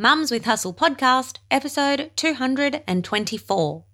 Mums 0.00 0.30
with 0.30 0.46
Hustle 0.46 0.72
podcast, 0.72 1.40
episode 1.50 2.10
224. 2.16 3.84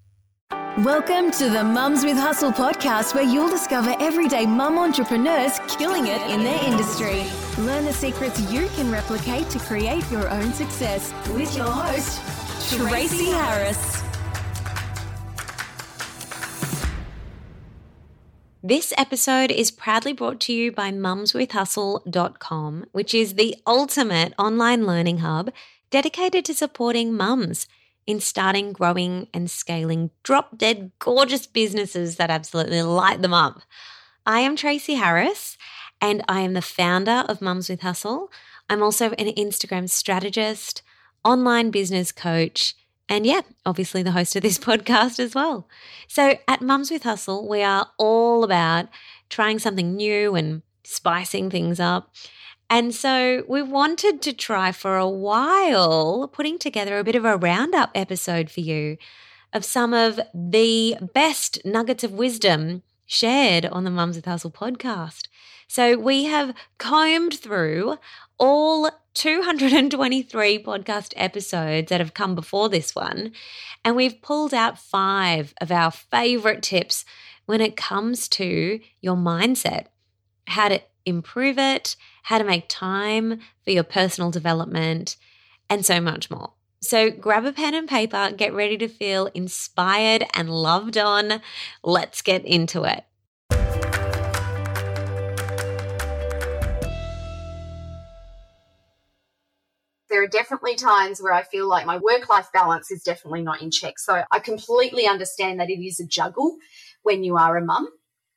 Welcome 0.78 1.32
to 1.32 1.50
the 1.50 1.64
Mums 1.64 2.04
with 2.04 2.16
Hustle 2.16 2.52
podcast, 2.52 3.12
where 3.12 3.24
you'll 3.24 3.48
discover 3.50 3.92
everyday 3.98 4.46
mum 4.46 4.78
entrepreneurs 4.78 5.58
killing 5.66 6.06
it 6.06 6.22
in 6.30 6.44
their 6.44 6.62
industry. 6.62 7.24
Learn 7.58 7.84
the 7.86 7.92
secrets 7.92 8.38
you 8.52 8.68
can 8.76 8.88
replicate 8.88 9.50
to 9.50 9.58
create 9.58 10.08
your 10.08 10.30
own 10.30 10.52
success 10.52 11.12
with 11.30 11.56
your 11.56 11.66
host, 11.66 12.22
Tracy 12.78 13.32
Harris. 13.32 14.04
This 18.62 18.92
episode 18.96 19.50
is 19.50 19.72
proudly 19.72 20.12
brought 20.12 20.38
to 20.42 20.52
you 20.52 20.70
by 20.70 20.92
mumswithhustle.com, 20.92 22.86
which 22.92 23.12
is 23.12 23.34
the 23.34 23.56
ultimate 23.66 24.34
online 24.38 24.86
learning 24.86 25.18
hub 25.18 25.50
dedicated 25.90 26.44
to 26.46 26.54
supporting 26.54 27.12
mums 27.12 27.66
in 28.06 28.20
starting, 28.20 28.72
growing, 28.72 29.28
and 29.34 29.50
scaling 29.50 30.10
drop 30.22 30.56
dead 30.56 30.92
gorgeous 30.98 31.46
businesses 31.46 32.16
that 32.16 32.30
absolutely 32.30 32.82
light 32.82 33.20
them 33.22 33.34
up. 33.34 33.62
I 34.24 34.40
am 34.40 34.56
Tracy 34.56 34.94
Harris, 34.94 35.56
and 36.00 36.22
I 36.28 36.40
am 36.40 36.54
the 36.54 36.62
founder 36.62 37.24
of 37.28 37.40
Mums 37.40 37.68
with 37.68 37.80
Hustle. 37.80 38.30
I'm 38.68 38.82
also 38.82 39.10
an 39.12 39.32
Instagram 39.34 39.88
strategist, 39.88 40.82
online 41.24 41.70
business 41.70 42.12
coach, 42.12 42.74
and 43.08 43.24
yeah, 43.24 43.42
obviously 43.64 44.02
the 44.02 44.12
host 44.12 44.36
of 44.36 44.42
this 44.42 44.58
podcast 44.70 45.18
as 45.18 45.34
well. 45.34 45.68
So 46.08 46.38
at 46.48 46.62
Mums 46.62 46.90
with 46.90 47.04
Hustle, 47.04 47.48
we 47.48 47.62
are 47.62 47.88
all 47.98 48.44
about 48.44 48.88
trying 49.28 49.58
something 49.58 49.94
new 49.94 50.34
and 50.34 50.62
spicing 50.84 51.50
things 51.50 51.80
up. 51.80 52.12
And 52.68 52.94
so 52.94 53.44
we 53.48 53.62
wanted 53.62 54.20
to 54.22 54.32
try 54.32 54.72
for 54.72 54.96
a 54.96 55.08
while 55.08 56.28
putting 56.32 56.58
together 56.58 56.98
a 56.98 57.04
bit 57.04 57.14
of 57.14 57.24
a 57.24 57.36
roundup 57.36 57.90
episode 57.94 58.50
for 58.50 58.60
you 58.60 58.96
of 59.52 59.64
some 59.64 59.94
of 59.94 60.18
the 60.34 60.96
best 61.14 61.64
nuggets 61.64 62.04
of 62.04 62.12
wisdom 62.12 62.82
shared 63.06 63.64
on 63.64 63.84
the 63.84 63.90
Mums 63.90 64.16
with 64.16 64.24
Hustle 64.24 64.50
podcast. 64.50 65.28
So 65.68 65.96
we 65.96 66.24
have 66.24 66.54
combed 66.78 67.34
through 67.34 67.98
all 68.38 68.90
223 69.14 70.62
podcast 70.62 71.12
episodes 71.16 71.88
that 71.88 72.00
have 72.00 72.14
come 72.14 72.34
before 72.34 72.68
this 72.68 72.94
one, 72.94 73.32
and 73.84 73.96
we've 73.96 74.20
pulled 74.20 74.52
out 74.52 74.78
five 74.78 75.54
of 75.60 75.72
our 75.72 75.90
favorite 75.90 76.62
tips 76.62 77.04
when 77.46 77.60
it 77.60 77.76
comes 77.76 78.28
to 78.28 78.80
your 79.00 79.16
mindset, 79.16 79.86
how 80.48 80.68
to 80.68 80.82
improve 81.06 81.58
it, 81.58 81.96
how 82.24 82.38
to 82.38 82.44
make 82.44 82.68
time 82.68 83.40
for 83.64 83.70
your 83.70 83.84
personal 83.84 84.30
development, 84.30 85.16
and 85.70 85.86
so 85.86 86.00
much 86.00 86.30
more. 86.30 86.52
So 86.82 87.10
grab 87.10 87.46
a 87.46 87.52
pen 87.52 87.74
and 87.74 87.88
paper, 87.88 88.32
get 88.36 88.52
ready 88.52 88.76
to 88.78 88.88
feel 88.88 89.26
inspired 89.28 90.24
and 90.34 90.50
loved 90.50 90.98
on. 90.98 91.40
Let's 91.82 92.20
get 92.20 92.44
into 92.44 92.84
it. 92.84 93.04
there 100.16 100.22
are 100.22 100.28
definitely 100.28 100.74
times 100.74 101.20
where 101.20 101.34
I 101.34 101.42
feel 101.42 101.68
like 101.68 101.84
my 101.84 101.98
work 101.98 102.30
life 102.30 102.48
balance 102.50 102.90
is 102.90 103.02
definitely 103.02 103.42
not 103.42 103.60
in 103.60 103.70
check. 103.70 103.98
So 103.98 104.22
I 104.30 104.38
completely 104.38 105.06
understand 105.06 105.60
that 105.60 105.68
it 105.68 105.84
is 105.84 106.00
a 106.00 106.06
juggle 106.06 106.56
when 107.02 107.22
you 107.22 107.36
are 107.36 107.58
a 107.58 107.64
mum. 107.64 107.88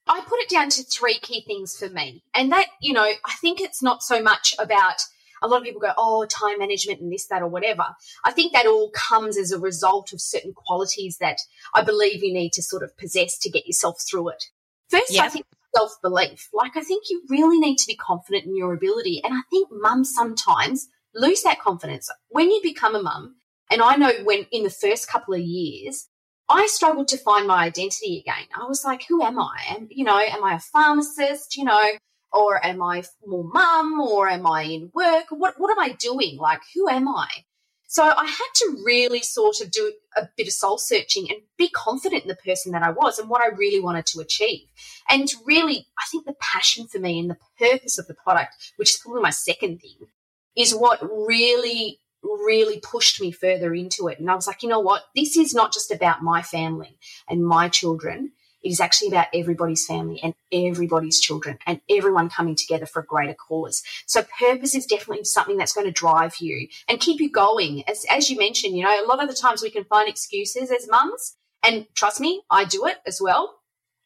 I 0.10 0.22
put 0.22 0.40
it 0.40 0.50
down 0.50 0.70
to 0.70 0.84
three 0.84 1.20
key 1.20 1.42
things 1.42 1.78
for 1.78 1.88
me. 1.88 2.24
And 2.34 2.52
that, 2.52 2.66
you 2.82 2.94
know, 2.94 3.04
I 3.04 3.34
think 3.40 3.62
it's 3.62 3.84
not 3.84 4.02
so 4.02 4.22
much 4.22 4.56
about 4.58 5.04
a 5.42 5.48
lot 5.48 5.60
of 5.60 5.64
people 5.64 5.80
go, 5.80 5.94
oh, 5.98 6.26
time 6.26 6.60
management 6.60 7.00
and 7.00 7.12
this, 7.12 7.28
that, 7.28 7.44
or 7.44 7.48
whatever. 7.48 7.86
I 8.26 8.32
think 8.32 8.52
that 8.54 8.66
all 8.66 8.92
comes 8.92 9.38
as 9.38 9.52
a 9.52 9.60
result 9.60 10.12
of 10.12 10.20
certain 10.20 10.54
qualities 10.54 11.18
that 11.20 11.40
I 11.74 11.84
believe 11.84 12.24
you 12.24 12.34
need 12.34 12.54
to 12.54 12.64
sort 12.64 12.84
of 12.84 12.98
possess 12.98 13.38
to 13.40 13.50
get 13.50 13.68
yourself 13.68 14.02
through 14.02 14.30
it. 14.30 14.46
First, 14.90 15.14
yep. 15.14 15.26
I 15.26 15.30
think 15.30 15.46
self 15.76 15.94
belief. 16.02 16.50
Like, 16.54 16.76
I 16.76 16.82
think 16.82 17.06
you 17.10 17.22
really 17.30 17.60
need 17.60 17.78
to 17.78 17.88
be 17.88 17.96
confident 17.96 18.46
in 18.46 18.58
your 18.58 18.74
ability. 18.74 19.22
And 19.24 19.34
I 19.34 19.42
think 19.50 19.70
mums 19.72 20.14
sometimes 20.14 20.90
lose 21.14 21.44
that 21.44 21.62
confidence. 21.62 22.10
When 22.30 22.50
you 22.50 22.60
become 22.64 22.96
a 22.96 23.02
mum, 23.02 23.36
and 23.72 23.84
I 23.84 23.96
know 23.96 24.12
when 24.24 24.48
in 24.52 24.64
the 24.64 24.72
first 24.72 25.08
couple 25.08 25.36
of 25.36 25.42
years, 25.42 26.08
I 26.50 26.68
struggled 26.68 27.08
to 27.10 27.18
find 27.18 27.48
my 27.48 27.64
identity 27.64 28.20
again. 28.20 28.48
I 28.60 28.66
was 28.66 28.84
like, 28.84 29.06
who 29.08 29.24
am 29.24 29.40
I? 29.40 29.58
Am, 29.70 29.88
you 29.92 30.04
know, 30.04 30.18
am 30.18 30.44
I 30.44 30.56
a 30.56 30.60
pharmacist, 30.60 31.56
you 31.56 31.64
know, 31.64 31.92
or 32.34 32.66
am 32.66 32.82
I 32.82 33.04
more 33.26 33.44
mum 33.44 34.02
or 34.02 34.28
am 34.30 34.48
I 34.48 34.64
in 34.64 34.92
work? 34.94 35.26
What, 35.30 35.60
what 35.60 35.72
am 35.72 35.80
I 35.80 35.94
doing? 35.94 36.38
Like, 36.38 36.62
who 36.74 36.90
am 36.90 37.08
I? 37.08 37.28
So 37.88 38.04
I 38.04 38.26
had 38.26 38.52
to 38.56 38.84
really 38.86 39.22
sort 39.22 39.62
of 39.62 39.72
do 39.72 39.94
a 40.16 40.28
bit 40.38 40.46
of 40.46 40.54
soul 40.54 40.78
searching 40.78 41.28
and 41.30 41.40
be 41.58 41.70
confident 41.70 42.22
in 42.24 42.28
the 42.28 42.36
person 42.36 42.72
that 42.72 42.84
I 42.84 42.92
was 42.92 43.18
and 43.18 43.30
what 43.30 43.42
I 43.42 43.56
really 43.56 43.80
wanted 43.80 44.06
to 44.08 44.20
achieve. 44.20 44.68
And 45.10 45.28
really, 45.44 45.88
I 45.98 46.04
think 46.12 46.26
the 46.26 46.36
passion 46.40 46.88
for 46.88 47.00
me 47.00 47.20
and 47.20 47.32
the 47.32 47.38
purpose 47.58 47.98
of 47.98 48.06
the 48.06 48.14
product, 48.14 48.74
which 48.78 48.92
is 48.92 48.98
probably 48.98 49.24
my 49.24 49.32
second 49.32 49.80
thing, 49.80 50.08
is 50.56 50.76
what 50.76 51.02
really 51.02 52.00
really 52.24 52.80
pushed 52.80 53.22
me 53.22 53.32
further 53.32 53.74
into 53.74 54.08
it. 54.08 54.20
And 54.20 54.30
I 54.30 54.36
was 54.36 54.48
like, 54.48 54.64
you 54.64 54.70
know 54.70 54.80
what? 54.80 55.04
This 55.16 55.38
is 55.38 55.54
not 55.54 55.74
just 55.74 55.92
about 55.92 56.22
my 56.22 56.42
family 56.42 56.98
and 57.28 57.46
my 57.46 57.70
children. 57.70 58.32
It 58.62 58.72
is 58.72 58.82
actually 58.82 59.08
about 59.08 59.28
everybody's 59.34 59.86
family 59.86 60.20
and 60.22 60.34
everybody's 60.52 61.20
children 61.20 61.60
and 61.66 61.80
everyone 61.90 62.30
coming 62.30 62.56
together 62.56 62.86
for 62.86 63.02
a 63.02 63.06
greater 63.06 63.34
cause. 63.34 63.84
So 64.06 64.26
purpose 64.38 64.76
is 64.76 64.86
definitely 64.86 65.24
something 65.24 65.58
that's 65.58 65.74
going 65.74 65.88
to 65.88 65.92
drive 65.92 66.36
you 66.40 66.68
and 66.90 67.00
keep 67.00 67.22
you 67.22 67.32
going. 67.32 67.84
As, 67.88 68.06
as 68.10 68.30
you 68.30 68.38
mentioned, 68.38 68.76
you 68.76 68.84
know, 68.84 69.04
a 69.04 69.08
lot 69.08 69.24
of 69.24 69.30
the 69.30 69.36
times 69.36 69.62
we 69.62 69.70
can 69.70 69.86
find 69.86 70.10
excuses 70.10 70.72
as 70.72 70.90
mums. 70.90 71.38
And 71.64 71.88
trust 71.96 72.20
me, 72.20 72.42
I 72.50 72.66
do 72.66 72.86
it 72.86 72.98
as 73.06 73.20
well. 73.22 73.59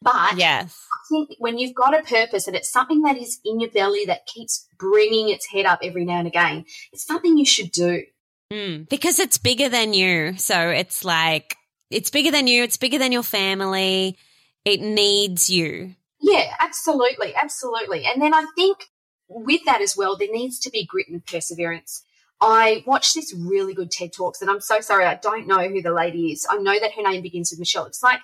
But 0.03 0.38
yes. 0.38 0.86
I 0.91 0.97
think 1.09 1.30
when 1.40 1.58
you've 1.58 1.75
got 1.75 1.97
a 1.97 2.03
purpose 2.03 2.47
and 2.47 2.56
it's 2.56 2.72
something 2.72 3.02
that 3.03 3.18
is 3.18 3.40
in 3.46 3.59
your 3.59 3.69
belly 3.72 4.06
that 4.06 4.25
keeps 4.25 4.68
bringing 4.78 5.30
its 5.30 5.47
head 5.47 5.66
up 5.66 5.80
every 5.81 6.06
now 6.06 6.19
and 6.19 6.28
again, 6.28 6.66
it's 6.91 7.06
something 7.06 7.38
you 7.38 7.46
should 7.46 7.72
do. 7.72 8.03
Mm, 8.52 8.90
because 8.90 9.19
it's 9.19 9.38
bigger 9.38 9.69
than 9.69 9.94
you. 9.94 10.38
So 10.38 10.69
it's 10.69 11.06
like, 11.06 11.56
it's 11.90 12.09
bigger 12.09 12.31
than 12.31 12.47
you, 12.47 12.63
it's 12.63 12.78
bigger 12.78 12.97
than 12.97 13.12
your 13.12 13.24
family. 13.24 14.18
It 14.66 14.81
needs 14.81 15.50
you. 15.50 15.96
Yeah, 16.22 16.53
absolutely. 16.59 17.34
Absolutely. 17.36 18.06
And 18.06 18.22
then 18.22 18.34
I 18.34 18.46
think 18.56 18.86
with 19.28 19.62
that 19.66 19.81
as 19.81 19.96
well, 19.97 20.18
there 20.18 20.31
needs 20.31 20.59
to 20.59 20.69
be 20.69 20.86
grit 20.86 21.08
and 21.09 21.25
perseverance. 21.25 22.03
I 22.42 22.84
watched 22.86 23.16
this 23.16 23.34
really 23.34 23.74
good 23.74 23.90
TED 23.90 24.12
Talks, 24.12 24.42
and 24.42 24.50
I'm 24.50 24.59
so 24.59 24.81
sorry, 24.81 25.06
I 25.06 25.16
don't 25.16 25.47
know 25.47 25.68
who 25.69 25.81
the 25.81 25.94
lady 25.94 26.31
is. 26.31 26.46
I 26.50 26.58
know 26.58 26.78
that 26.78 26.94
her 26.94 27.02
name 27.02 27.22
begins 27.22 27.52
with 27.52 27.59
Michelle. 27.59 27.86
It's 27.86 28.03
like 28.03 28.19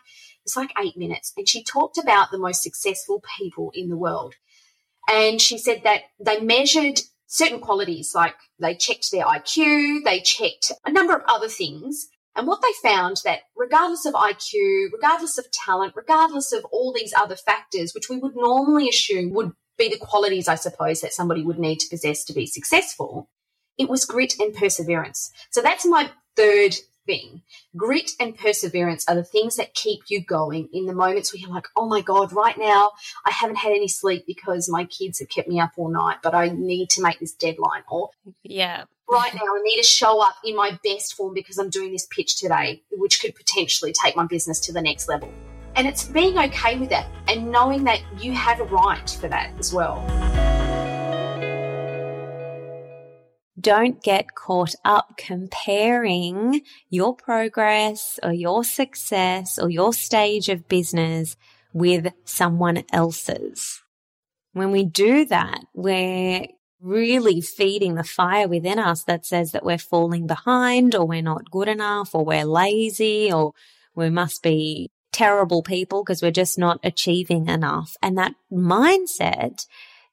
like 0.56 0.72
eight 0.84 0.98
minutes. 0.98 1.34
And 1.38 1.48
she 1.48 1.64
talked 1.64 1.98
about 1.98 2.32
the 2.32 2.38
most 2.38 2.64
successful 2.64 3.24
people 3.38 3.72
in 3.74 3.90
the 3.90 3.98
world. 3.98 4.36
And 5.10 5.42
she 5.42 5.58
said 5.58 5.82
that 5.84 6.04
they 6.20 6.40
measured 6.40 7.02
certain 7.28 7.60
qualities, 7.60 8.12
like 8.14 8.36
they 8.60 8.76
checked 8.76 9.12
their 9.12 9.26
IQ, 9.26 10.04
they 10.04 10.20
checked 10.20 10.72
a 10.86 10.92
number 10.92 11.16
of 11.16 11.24
other 11.28 11.48
things. 11.48 12.08
And 12.36 12.48
what 12.48 12.62
they 12.62 12.90
found 12.90 13.18
that 13.26 13.42
regardless 13.56 14.06
of 14.06 14.14
IQ, 14.14 14.92
regardless 14.94 15.38
of 15.38 15.52
talent, 15.52 15.94
regardless 15.96 16.54
of 16.54 16.66
all 16.66 16.94
these 16.94 17.14
other 17.18 17.36
factors, 17.36 17.94
which 17.94 18.10
we 18.10 18.18
would 18.18 18.36
normally 18.36 18.88
assume 18.88 19.32
would 19.32 19.52
be 19.78 19.90
the 19.90 19.98
qualities, 19.98 20.48
I 20.48 20.56
suppose, 20.56 21.02
that 21.02 21.14
somebody 21.14 21.44
would 21.44 21.60
need 21.60 21.80
to 21.80 21.90
possess 21.90 22.24
to 22.26 22.34
be 22.34 22.46
successful, 22.46 23.30
it 23.78 23.90
was 23.90 24.06
grit 24.06 24.40
and 24.40 24.54
perseverance. 24.54 25.32
So 25.52 25.62
that's 25.62 25.86
my 25.86 26.12
third 26.36 26.76
thing. 27.10 27.42
Grit 27.76 28.12
and 28.20 28.38
perseverance 28.38 29.04
are 29.08 29.16
the 29.16 29.24
things 29.24 29.56
that 29.56 29.74
keep 29.74 30.02
you 30.10 30.24
going 30.24 30.70
in 30.72 30.86
the 30.86 30.94
moments 30.94 31.34
where 31.34 31.40
you're 31.40 31.50
like, 31.50 31.66
oh 31.76 31.88
my 31.88 32.02
God, 32.02 32.32
right 32.32 32.58
now 32.58 32.92
I 33.26 33.32
haven't 33.32 33.56
had 33.56 33.72
any 33.72 33.88
sleep 33.88 34.26
because 34.28 34.70
my 34.70 34.86
kids 34.86 35.18
have 35.20 35.30
kept 35.30 35.48
me 35.48 35.60
up 35.60 35.72
all 35.76 35.90
night, 35.90 36.18
but 36.22 36.36
I 36.36 36.50
need 36.50 36.92
to 36.92 37.02
make 37.02 37.20
this 37.20 37.34
deadline. 37.34 37.82
Or, 37.90 38.12
yeah. 38.44 38.84
Right 39.10 39.34
now, 39.34 39.42
I 39.42 39.60
need 39.64 39.78
to 39.78 39.84
show 39.84 40.22
up 40.24 40.36
in 40.46 40.56
my 40.56 40.78
best 40.84 41.16
form 41.16 41.34
because 41.34 41.58
I'm 41.58 41.72
doing 41.72 41.92
this 41.92 42.06
pitch 42.12 42.40
today, 42.40 42.84
which 42.92 43.20
could 43.20 43.34
potentially 43.34 43.92
take 43.92 44.16
my 44.16 44.28
business 44.28 44.60
to 44.62 44.72
the 44.72 44.84
next 44.84 45.10
level. 45.10 45.34
And 45.76 45.88
it's 45.88 46.04
being 46.04 46.38
okay 46.38 46.78
with 46.78 46.90
that 46.92 47.08
and 47.28 47.52
knowing 47.52 47.86
that 47.86 48.02
you 48.20 48.34
have 48.34 48.60
a 48.60 48.66
right 48.66 49.10
for 49.10 49.28
that 49.28 49.52
as 49.58 49.74
well. 49.74 50.06
Don't 53.60 54.02
get 54.02 54.36
caught 54.36 54.76
up 54.86 55.16
comparing 55.18 56.62
your 56.90 57.16
progress 57.16 58.20
or 58.24 58.34
your 58.34 58.64
success 58.64 59.58
or 59.60 59.70
your 59.70 59.94
stage 59.94 60.50
of 60.50 60.68
business 60.68 61.36
with 61.74 62.14
someone 62.26 62.84
else's. 62.92 63.82
When 64.54 64.72
we 64.72 64.86
do 64.86 65.26
that, 65.26 65.62
we're 65.74 66.48
really 66.82 67.42
feeding 67.42 67.96
the 67.96 68.04
fire 68.04 68.48
within 68.48 68.80
us 68.80 69.04
that 69.04 69.26
says 69.26 69.52
that 69.52 69.66
we're 69.66 69.78
falling 69.78 70.28
behind 70.28 70.96
or 70.96 71.06
we're 71.06 71.22
not 71.22 71.52
good 71.52 71.68
enough 71.68 72.16
or 72.16 72.24
we're 72.24 72.46
lazy 72.46 73.32
or 73.32 73.54
we 73.96 74.10
must 74.10 74.42
be 74.42 74.90
terrible 75.12 75.62
people 75.62 76.04
because 76.04 76.22
we're 76.22 76.32
just 76.32 76.58
not 76.58 76.80
achieving 76.84 77.48
enough. 77.48 77.98
And 78.02 78.18
that 78.18 78.36
mindset 78.52 79.66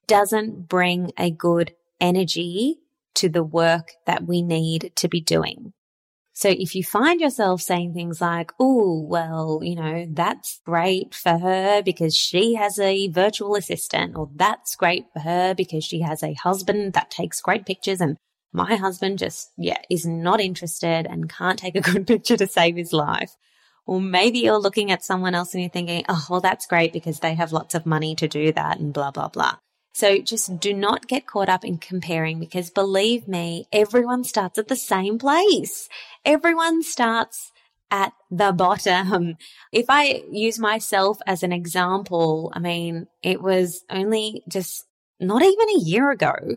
doesn't 0.06 0.68
bring 0.68 1.12
a 1.18 1.30
good 1.30 1.74
energy 2.00 2.80
to 3.16 3.28
the 3.28 3.44
work 3.44 3.92
that 4.06 4.26
we 4.26 4.42
need 4.42 4.92
to 4.96 5.08
be 5.08 5.20
doing. 5.20 5.72
So 6.32 6.50
if 6.50 6.74
you 6.74 6.84
find 6.84 7.18
yourself 7.18 7.62
saying 7.62 7.94
things 7.94 8.20
like, 8.20 8.52
Oh, 8.60 9.00
well, 9.00 9.60
you 9.62 9.74
know, 9.74 10.06
that's 10.10 10.60
great 10.66 11.14
for 11.14 11.38
her 11.38 11.82
because 11.82 12.14
she 12.14 12.54
has 12.54 12.78
a 12.78 13.08
virtual 13.08 13.56
assistant 13.56 14.16
or 14.16 14.28
that's 14.34 14.76
great 14.76 15.06
for 15.14 15.20
her 15.20 15.54
because 15.54 15.82
she 15.82 16.02
has 16.02 16.22
a 16.22 16.34
husband 16.34 16.92
that 16.92 17.10
takes 17.10 17.40
great 17.40 17.64
pictures 17.64 18.02
and 18.02 18.18
my 18.52 18.76
husband 18.76 19.18
just, 19.18 19.50
yeah, 19.56 19.78
is 19.90 20.04
not 20.06 20.40
interested 20.40 21.06
and 21.06 21.30
can't 21.30 21.58
take 21.58 21.74
a 21.74 21.80
good 21.92 22.06
picture 22.06 22.36
to 22.36 22.46
save 22.46 22.76
his 22.76 22.92
life. 22.92 23.30
Or 23.86 24.00
maybe 24.00 24.40
you're 24.40 24.58
looking 24.58 24.90
at 24.90 25.04
someone 25.04 25.34
else 25.34 25.54
and 25.54 25.62
you're 25.62 25.70
thinking, 25.70 26.04
oh, 26.08 26.26
well, 26.28 26.40
that's 26.40 26.66
great 26.66 26.92
because 26.92 27.20
they 27.20 27.34
have 27.34 27.52
lots 27.52 27.74
of 27.74 27.86
money 27.86 28.14
to 28.16 28.28
do 28.28 28.52
that 28.52 28.78
and 28.78 28.92
blah, 28.92 29.10
blah, 29.10 29.28
blah. 29.28 29.56
So 29.96 30.18
just 30.18 30.60
do 30.60 30.74
not 30.74 31.08
get 31.08 31.26
caught 31.26 31.48
up 31.48 31.64
in 31.64 31.78
comparing 31.78 32.38
because 32.38 32.68
believe 32.68 33.26
me, 33.26 33.64
everyone 33.72 34.24
starts 34.24 34.58
at 34.58 34.68
the 34.68 34.76
same 34.76 35.18
place. 35.18 35.88
Everyone 36.22 36.82
starts 36.82 37.50
at 37.90 38.12
the 38.30 38.52
bottom. 38.52 39.38
If 39.72 39.86
I 39.88 40.22
use 40.30 40.58
myself 40.58 41.16
as 41.26 41.42
an 41.42 41.50
example, 41.50 42.52
I 42.52 42.58
mean, 42.58 43.06
it 43.22 43.40
was 43.40 43.84
only 43.88 44.42
just 44.46 44.84
not 45.18 45.40
even 45.40 45.68
a 45.70 45.80
year 45.80 46.10
ago 46.10 46.56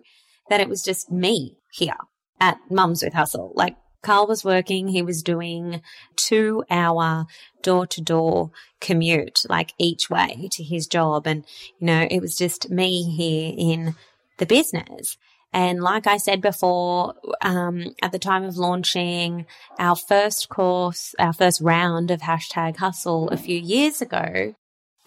that 0.49 0.59
it 0.59 0.67
was 0.67 0.83
just 0.83 1.09
me 1.09 1.55
here 1.71 2.01
at 2.41 2.59
Mums 2.69 3.01
with 3.01 3.13
Hustle. 3.13 3.53
Like 3.55 3.77
Carl 4.01 4.27
was 4.27 4.45
working, 4.45 4.87
he 4.87 5.01
was 5.01 5.23
doing 5.23 5.81
two 6.15 6.63
hour 6.69 7.25
door 7.61 7.85
to 7.87 8.01
door 8.01 8.51
commute, 8.79 9.43
like 9.49 9.73
each 9.77 10.09
way 10.09 10.49
to 10.51 10.63
his 10.63 10.87
job. 10.87 11.27
And, 11.27 11.45
you 11.79 11.87
know, 11.87 12.07
it 12.09 12.21
was 12.21 12.35
just 12.35 12.69
me 12.69 13.03
here 13.03 13.53
in 13.57 13.95
the 14.37 14.45
business. 14.45 15.17
And 15.51 15.81
like 15.81 16.05
I 16.05 16.17
said 16.17 16.41
before, 16.41 17.15
um, 17.41 17.95
at 18.01 18.11
the 18.11 18.19
time 18.19 18.43
of 18.43 18.57
launching 18.57 19.47
our 19.79 19.95
first 19.95 20.47
course, 20.49 21.15
our 21.17 21.33
first 21.33 21.59
round 21.59 22.11
of 22.11 22.21
hashtag 22.21 22.77
hustle 22.77 23.29
a 23.29 23.37
few 23.37 23.57
years 23.57 24.01
ago, 24.01 24.53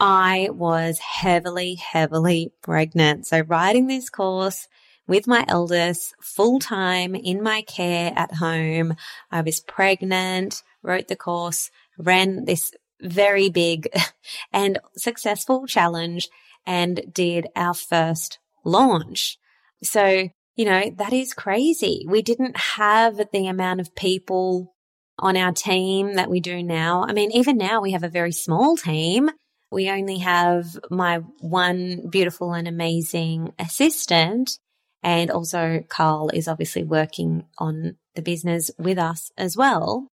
I 0.00 0.48
was 0.50 0.98
heavily, 0.98 1.76
heavily 1.76 2.52
pregnant. 2.60 3.28
So 3.28 3.42
writing 3.42 3.86
this 3.86 4.10
course 4.10 4.66
with 5.06 5.26
my 5.26 5.44
eldest 5.48 6.14
full 6.20 6.58
time 6.58 7.14
in 7.14 7.42
my 7.42 7.62
care 7.62 8.12
at 8.16 8.34
home. 8.34 8.94
I 9.30 9.42
was 9.42 9.60
pregnant, 9.60 10.62
wrote 10.82 11.08
the 11.08 11.16
course, 11.16 11.70
ran 11.98 12.44
this 12.44 12.72
very 13.00 13.50
big 13.50 13.88
and 14.52 14.78
successful 14.96 15.66
challenge 15.66 16.28
and 16.66 17.02
did 17.12 17.48
our 17.56 17.74
first 17.74 18.38
launch. 18.64 19.38
So, 19.82 20.28
you 20.54 20.64
know, 20.64 20.90
that 20.96 21.12
is 21.12 21.34
crazy. 21.34 22.06
We 22.08 22.22
didn't 22.22 22.56
have 22.56 23.20
the 23.32 23.46
amount 23.48 23.80
of 23.80 23.94
people 23.94 24.74
on 25.18 25.36
our 25.36 25.52
team 25.52 26.14
that 26.14 26.30
we 26.30 26.40
do 26.40 26.62
now. 26.62 27.04
I 27.08 27.12
mean, 27.12 27.32
even 27.32 27.56
now 27.56 27.80
we 27.80 27.92
have 27.92 28.04
a 28.04 28.08
very 28.08 28.32
small 28.32 28.76
team. 28.76 29.30
We 29.70 29.90
only 29.90 30.18
have 30.18 30.66
my 30.90 31.18
one 31.40 32.08
beautiful 32.10 32.52
and 32.52 32.68
amazing 32.68 33.52
assistant 33.58 34.58
and 35.02 35.30
also 35.30 35.84
Carl 35.88 36.30
is 36.30 36.48
obviously 36.48 36.84
working 36.84 37.44
on 37.58 37.96
the 38.14 38.22
business 38.22 38.70
with 38.78 38.98
us 38.98 39.30
as 39.36 39.56
well. 39.56 40.08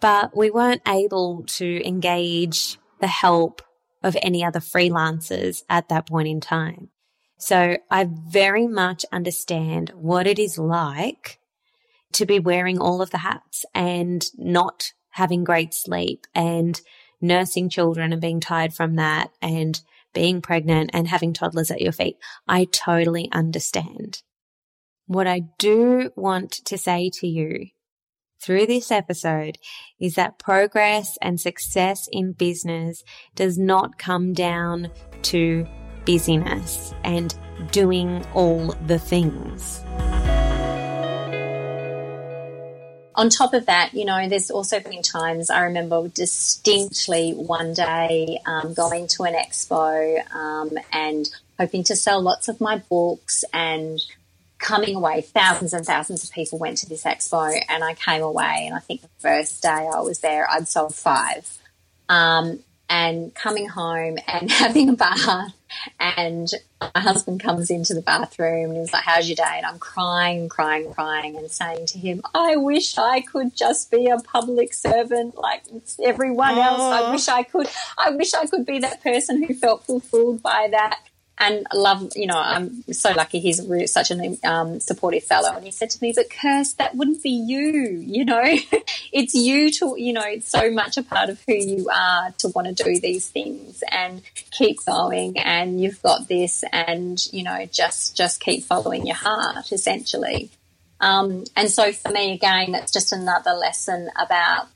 But 0.00 0.36
we 0.36 0.50
weren't 0.50 0.82
able 0.86 1.44
to 1.46 1.86
engage 1.86 2.78
the 3.00 3.06
help 3.06 3.62
of 4.02 4.16
any 4.22 4.44
other 4.44 4.60
freelancers 4.60 5.62
at 5.68 5.88
that 5.88 6.08
point 6.08 6.28
in 6.28 6.40
time. 6.40 6.90
So 7.38 7.78
I 7.90 8.08
very 8.08 8.66
much 8.66 9.04
understand 9.10 9.90
what 9.94 10.26
it 10.26 10.38
is 10.38 10.58
like 10.58 11.38
to 12.12 12.26
be 12.26 12.38
wearing 12.38 12.78
all 12.78 13.02
of 13.02 13.10
the 13.10 13.18
hats 13.18 13.64
and 13.74 14.24
not 14.36 14.92
having 15.10 15.44
great 15.44 15.74
sleep 15.74 16.26
and 16.34 16.80
nursing 17.20 17.68
children 17.68 18.12
and 18.12 18.20
being 18.20 18.40
tired 18.40 18.72
from 18.72 18.96
that 18.96 19.30
and 19.40 19.80
being 20.12 20.40
pregnant 20.40 20.90
and 20.92 21.08
having 21.08 21.32
toddlers 21.32 21.70
at 21.70 21.80
your 21.80 21.92
feet. 21.92 22.16
I 22.46 22.66
totally 22.66 23.28
understand. 23.32 24.22
What 25.06 25.26
I 25.26 25.42
do 25.58 26.10
want 26.16 26.52
to 26.64 26.78
say 26.78 27.10
to 27.20 27.26
you 27.26 27.66
through 28.40 28.64
this 28.64 28.90
episode 28.90 29.58
is 30.00 30.14
that 30.14 30.38
progress 30.38 31.18
and 31.20 31.38
success 31.38 32.08
in 32.10 32.32
business 32.32 33.04
does 33.34 33.58
not 33.58 33.98
come 33.98 34.32
down 34.32 34.90
to 35.22 35.66
busyness 36.06 36.94
and 37.04 37.34
doing 37.70 38.24
all 38.32 38.74
the 38.86 38.98
things. 38.98 39.84
On 43.14 43.28
top 43.28 43.52
of 43.52 43.66
that, 43.66 43.92
you 43.92 44.06
know, 44.06 44.26
there's 44.26 44.50
also 44.50 44.80
been 44.80 45.02
times 45.02 45.50
I 45.50 45.64
remember 45.64 46.08
distinctly 46.08 47.32
one 47.32 47.74
day 47.74 48.40
um, 48.46 48.72
going 48.72 49.06
to 49.08 49.24
an 49.24 49.34
expo 49.34 50.34
um, 50.34 50.70
and 50.92 51.28
hoping 51.58 51.84
to 51.84 51.94
sell 51.94 52.22
lots 52.22 52.48
of 52.48 52.58
my 52.58 52.78
books 52.78 53.44
and 53.52 54.00
coming 54.64 54.96
away, 54.96 55.20
thousands 55.20 55.74
and 55.74 55.84
thousands 55.84 56.24
of 56.24 56.32
people 56.32 56.58
went 56.58 56.78
to 56.78 56.88
this 56.88 57.04
expo, 57.04 57.54
and 57.68 57.84
I 57.84 57.94
came 57.94 58.22
away, 58.22 58.64
and 58.66 58.74
I 58.74 58.80
think 58.80 59.02
the 59.02 59.08
first 59.18 59.62
day 59.62 59.68
I 59.68 60.00
was 60.00 60.20
there, 60.20 60.50
I'd 60.50 60.66
sold 60.66 60.94
five. 60.94 61.58
Um, 62.08 62.60
and 62.88 63.34
coming 63.34 63.68
home 63.68 64.18
and 64.26 64.50
having 64.62 64.88
a 64.88 64.92
bath, 64.94 65.52
and 66.00 66.48
my 66.80 67.00
husband 67.00 67.40
comes 67.40 67.70
into 67.70 67.92
the 67.92 68.00
bathroom 68.00 68.70
and 68.70 68.80
he's 68.80 68.92
like, 68.92 69.04
"How's 69.04 69.28
your 69.28 69.36
day?" 69.36 69.54
And 69.56 69.66
I'm 69.66 69.78
crying, 69.78 70.48
crying, 70.48 70.92
crying, 70.92 71.36
and 71.36 71.50
saying 71.50 71.86
to 71.86 71.98
him, 71.98 72.22
"I 72.34 72.56
wish 72.56 72.96
I 72.96 73.20
could 73.20 73.54
just 73.54 73.90
be 73.90 74.08
a 74.08 74.18
public 74.18 74.72
servant 74.72 75.36
like 75.36 75.64
everyone 76.02 76.58
else. 76.58 76.80
I 76.80 77.10
wish 77.10 77.28
I 77.28 77.42
could. 77.42 77.68
I 77.98 78.10
wish 78.10 78.32
I 78.34 78.46
could 78.46 78.64
be 78.64 78.78
that 78.80 79.02
person 79.02 79.42
who 79.42 79.54
felt 79.54 79.84
fulfilled 79.84 80.42
by 80.42 80.68
that." 80.70 81.00
And 81.38 81.66
love, 81.74 82.12
you 82.14 82.26
know, 82.26 82.38
I'm 82.38 82.82
so 82.92 83.12
lucky 83.12 83.40
he's 83.40 83.60
such 83.90 84.10
a 84.12 84.38
um, 84.44 84.78
supportive 84.78 85.24
fellow. 85.24 85.52
And 85.54 85.64
he 85.64 85.72
said 85.72 85.90
to 85.90 86.02
me, 86.02 86.12
but 86.14 86.30
Kirst, 86.30 86.76
that 86.76 86.94
wouldn't 86.94 87.22
be 87.22 87.30
you, 87.30 88.02
you 88.06 88.24
know, 88.24 88.42
it's 89.12 89.34
you 89.34 89.70
to, 89.72 89.96
you 89.98 90.12
know, 90.12 90.24
it's 90.24 90.48
so 90.48 90.70
much 90.70 90.96
a 90.96 91.02
part 91.02 91.30
of 91.30 91.42
who 91.46 91.54
you 91.54 91.88
are 91.92 92.30
to 92.38 92.48
want 92.48 92.76
to 92.76 92.84
do 92.84 93.00
these 93.00 93.28
things 93.28 93.82
and 93.90 94.22
keep 94.52 94.84
going. 94.84 95.36
And 95.38 95.80
you've 95.80 96.00
got 96.02 96.28
this 96.28 96.62
and, 96.72 97.20
you 97.32 97.42
know, 97.42 97.66
just, 97.66 98.16
just 98.16 98.40
keep 98.40 98.62
following 98.62 99.04
your 99.04 99.16
heart 99.16 99.72
essentially. 99.72 100.50
Um, 101.00 101.44
and 101.56 101.68
so 101.68 101.92
for 101.92 102.12
me, 102.12 102.32
again, 102.32 102.70
that's 102.70 102.92
just 102.92 103.12
another 103.12 103.52
lesson 103.52 104.08
about 104.16 104.68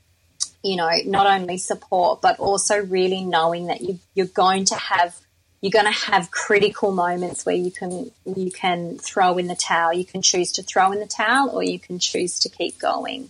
you 0.61 0.75
know, 0.75 0.89
not 1.05 1.25
only 1.25 1.57
support, 1.57 2.21
but 2.21 2.37
also 2.37 2.83
really 2.83 3.23
knowing 3.23 3.67
that 3.67 3.79
you, 3.79 3.97
you're 4.13 4.25
going 4.25 4.65
to 4.65 4.75
have 4.75 5.15
you're 5.61 5.71
going 5.71 5.85
to 5.85 5.91
have 6.11 6.31
critical 6.31 6.91
moments 6.91 7.45
where 7.45 7.55
you 7.55 7.71
can 7.71 8.11
you 8.25 8.51
can 8.51 8.97
throw 8.97 9.37
in 9.37 9.47
the 9.47 9.55
towel. 9.55 9.93
You 9.93 10.05
can 10.05 10.21
choose 10.21 10.51
to 10.53 10.63
throw 10.63 10.91
in 10.91 10.99
the 10.99 11.07
towel, 11.07 11.49
or 11.49 11.63
you 11.63 11.79
can 11.79 11.99
choose 11.99 12.39
to 12.39 12.49
keep 12.49 12.79
going. 12.79 13.29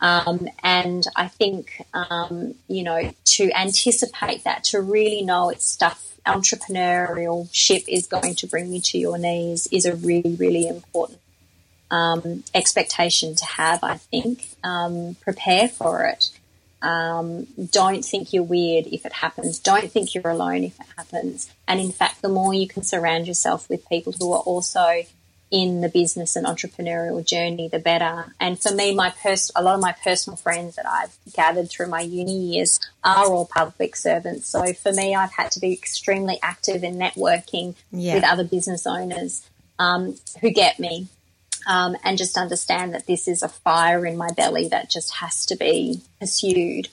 Um, 0.00 0.48
and 0.62 1.06
I 1.16 1.28
think 1.28 1.84
um, 1.94 2.54
you 2.68 2.82
know 2.82 3.12
to 3.24 3.50
anticipate 3.52 4.44
that, 4.44 4.64
to 4.64 4.80
really 4.80 5.22
know 5.22 5.50
it's 5.50 5.66
stuff 5.66 6.08
entrepreneurial 6.26 7.48
ship 7.52 7.82
is 7.88 8.06
going 8.06 8.36
to 8.36 8.46
bring 8.46 8.72
you 8.72 8.80
to 8.80 8.96
your 8.96 9.18
knees 9.18 9.66
is 9.72 9.84
a 9.84 9.96
really 9.96 10.36
really 10.36 10.68
important 10.68 11.18
um, 11.90 12.44
expectation 12.54 13.34
to 13.34 13.44
have. 13.44 13.82
I 13.82 13.96
think 13.96 14.46
um, 14.62 15.16
prepare 15.20 15.68
for 15.68 16.04
it. 16.04 16.30
Um, 16.82 17.46
don't 17.70 18.04
think 18.04 18.32
you're 18.32 18.42
weird 18.42 18.86
if 18.88 19.06
it 19.06 19.12
happens. 19.12 19.58
Don't 19.58 19.90
think 19.90 20.14
you're 20.14 20.28
alone 20.28 20.64
if 20.64 20.78
it 20.80 20.86
happens. 20.96 21.50
And 21.68 21.80
in 21.80 21.92
fact, 21.92 22.22
the 22.22 22.28
more 22.28 22.52
you 22.52 22.66
can 22.66 22.82
surround 22.82 23.26
yourself 23.26 23.68
with 23.68 23.88
people 23.88 24.12
who 24.12 24.32
are 24.32 24.40
also 24.40 25.04
in 25.52 25.82
the 25.82 25.88
business 25.88 26.34
and 26.34 26.46
entrepreneurial 26.46 27.24
journey, 27.24 27.68
the 27.68 27.78
better. 27.78 28.34
And 28.40 28.58
for 28.58 28.74
me, 28.74 28.94
my 28.94 29.10
pers- 29.10 29.52
a 29.54 29.62
lot 29.62 29.74
of 29.74 29.82
my 29.82 29.92
personal 29.92 30.36
friends 30.38 30.76
that 30.76 30.88
I've 30.88 31.14
gathered 31.34 31.68
through 31.68 31.88
my 31.88 32.00
uni 32.00 32.54
years 32.54 32.80
are 33.04 33.26
all 33.26 33.44
public 33.44 33.94
servants. 33.94 34.48
So 34.48 34.72
for 34.72 34.92
me, 34.92 35.14
I've 35.14 35.32
had 35.32 35.50
to 35.52 35.60
be 35.60 35.72
extremely 35.72 36.38
active 36.42 36.82
in 36.82 36.96
networking 36.96 37.74
yeah. 37.92 38.14
with 38.14 38.24
other 38.24 38.44
business 38.44 38.86
owners 38.86 39.46
um, 39.78 40.16
who 40.40 40.50
get 40.50 40.80
me 40.80 41.08
um, 41.66 41.96
and 42.04 42.18
just 42.18 42.36
understand 42.36 42.94
that 42.94 43.06
this 43.06 43.28
is 43.28 43.42
a 43.42 43.48
fire 43.48 44.04
in 44.06 44.16
my 44.16 44.28
belly 44.36 44.68
that 44.68 44.90
just 44.90 45.14
has 45.14 45.46
to 45.46 45.56
be 45.56 46.00
pursued. 46.20 46.88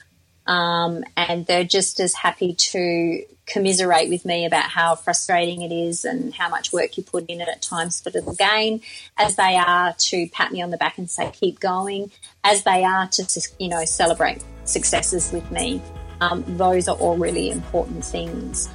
Um, 0.47 1.03
and 1.15 1.45
they're 1.45 1.63
just 1.63 1.99
as 1.99 2.15
happy 2.15 2.53
to 2.55 3.23
commiserate 3.45 4.09
with 4.09 4.25
me 4.25 4.45
about 4.45 4.69
how 4.69 4.95
frustrating 4.95 5.61
it 5.61 5.71
is 5.71 6.05
and 6.05 6.33
how 6.33 6.49
much 6.49 6.71
work 6.71 6.97
you 6.97 7.03
put 7.03 7.25
in 7.27 7.41
it 7.41 7.47
at 7.47 7.61
times 7.61 7.99
for 7.99 8.09
little 8.11 8.33
gain, 8.33 8.81
as 9.17 9.35
they 9.35 9.55
are 9.55 9.93
to 9.97 10.27
pat 10.29 10.51
me 10.51 10.61
on 10.61 10.69
the 10.69 10.77
back 10.77 10.97
and 10.97 11.09
say 11.09 11.31
keep 11.33 11.59
going, 11.59 12.11
as 12.43 12.63
they 12.63 12.83
are 12.83 13.07
to 13.07 13.41
you 13.59 13.67
know 13.69 13.83
celebrate 13.85 14.43
successes 14.65 15.31
with 15.31 15.49
me. 15.51 15.81
Um, 16.21 16.43
those 16.57 16.87
are 16.87 16.97
all 16.97 17.17
really 17.17 17.49
important 17.49 18.03
things. 18.03 18.69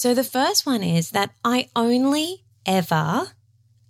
So 0.00 0.14
the 0.14 0.24
first 0.24 0.64
one 0.64 0.82
is 0.82 1.10
that 1.10 1.34
I 1.44 1.68
only 1.76 2.46
ever 2.64 3.32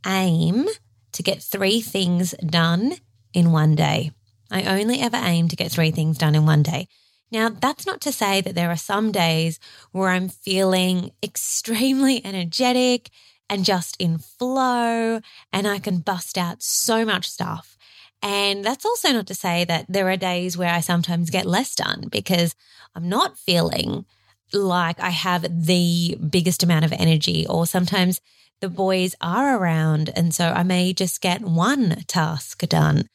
aim 0.04 0.66
to 1.12 1.22
get 1.22 1.40
three 1.40 1.80
things 1.80 2.34
done 2.44 2.94
in 3.32 3.52
one 3.52 3.76
day. 3.76 4.10
I 4.50 4.64
only 4.64 5.00
ever 5.00 5.18
aim 5.18 5.46
to 5.46 5.54
get 5.54 5.70
three 5.70 5.92
things 5.92 6.18
done 6.18 6.34
in 6.34 6.46
one 6.46 6.64
day. 6.64 6.88
Now, 7.30 7.48
that's 7.48 7.86
not 7.86 8.00
to 8.00 8.10
say 8.10 8.40
that 8.40 8.56
there 8.56 8.70
are 8.70 8.76
some 8.76 9.12
days 9.12 9.60
where 9.92 10.08
I'm 10.08 10.28
feeling 10.28 11.12
extremely 11.22 12.26
energetic 12.26 13.10
and 13.48 13.64
just 13.64 13.96
in 14.00 14.18
flow 14.18 15.20
and 15.52 15.68
I 15.68 15.78
can 15.78 16.00
bust 16.00 16.36
out 16.36 16.60
so 16.60 17.04
much 17.04 17.30
stuff. 17.30 17.76
And 18.20 18.64
that's 18.64 18.84
also 18.84 19.12
not 19.12 19.28
to 19.28 19.34
say 19.36 19.64
that 19.64 19.86
there 19.88 20.10
are 20.10 20.16
days 20.16 20.58
where 20.58 20.74
I 20.74 20.80
sometimes 20.80 21.30
get 21.30 21.46
less 21.46 21.76
done 21.76 22.08
because 22.10 22.56
I'm 22.96 23.08
not 23.08 23.38
feeling 23.38 24.06
like 24.52 25.00
I 25.00 25.10
have 25.10 25.42
the 25.42 26.16
biggest 26.16 26.62
amount 26.62 26.84
of 26.84 26.92
energy, 26.92 27.46
or 27.46 27.66
sometimes 27.66 28.20
the 28.60 28.68
boys 28.68 29.14
are 29.20 29.56
around. 29.56 30.10
And 30.14 30.34
so 30.34 30.46
I 30.50 30.62
may 30.62 30.92
just 30.92 31.20
get 31.20 31.42
one 31.42 32.04
task 32.06 32.60
done. 32.68 33.06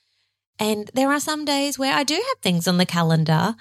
And 0.58 0.90
there 0.94 1.12
are 1.12 1.20
some 1.20 1.46
days 1.46 1.78
where 1.78 1.94
I 1.94 2.04
do 2.04 2.16
have 2.16 2.40
things 2.42 2.68
on 2.68 2.78
the 2.78 2.86
calendar. 2.86 3.56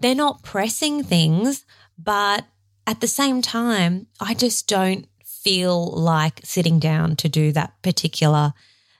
They're 0.00 0.14
not 0.14 0.42
pressing 0.42 1.04
things, 1.04 1.64
but 1.98 2.46
at 2.86 3.00
the 3.00 3.06
same 3.06 3.42
time, 3.42 4.06
I 4.18 4.34
just 4.34 4.66
don't 4.66 5.06
feel 5.24 5.90
like 5.90 6.40
sitting 6.44 6.78
down 6.78 7.16
to 7.16 7.28
do 7.28 7.52
that 7.52 7.74
particular 7.82 8.52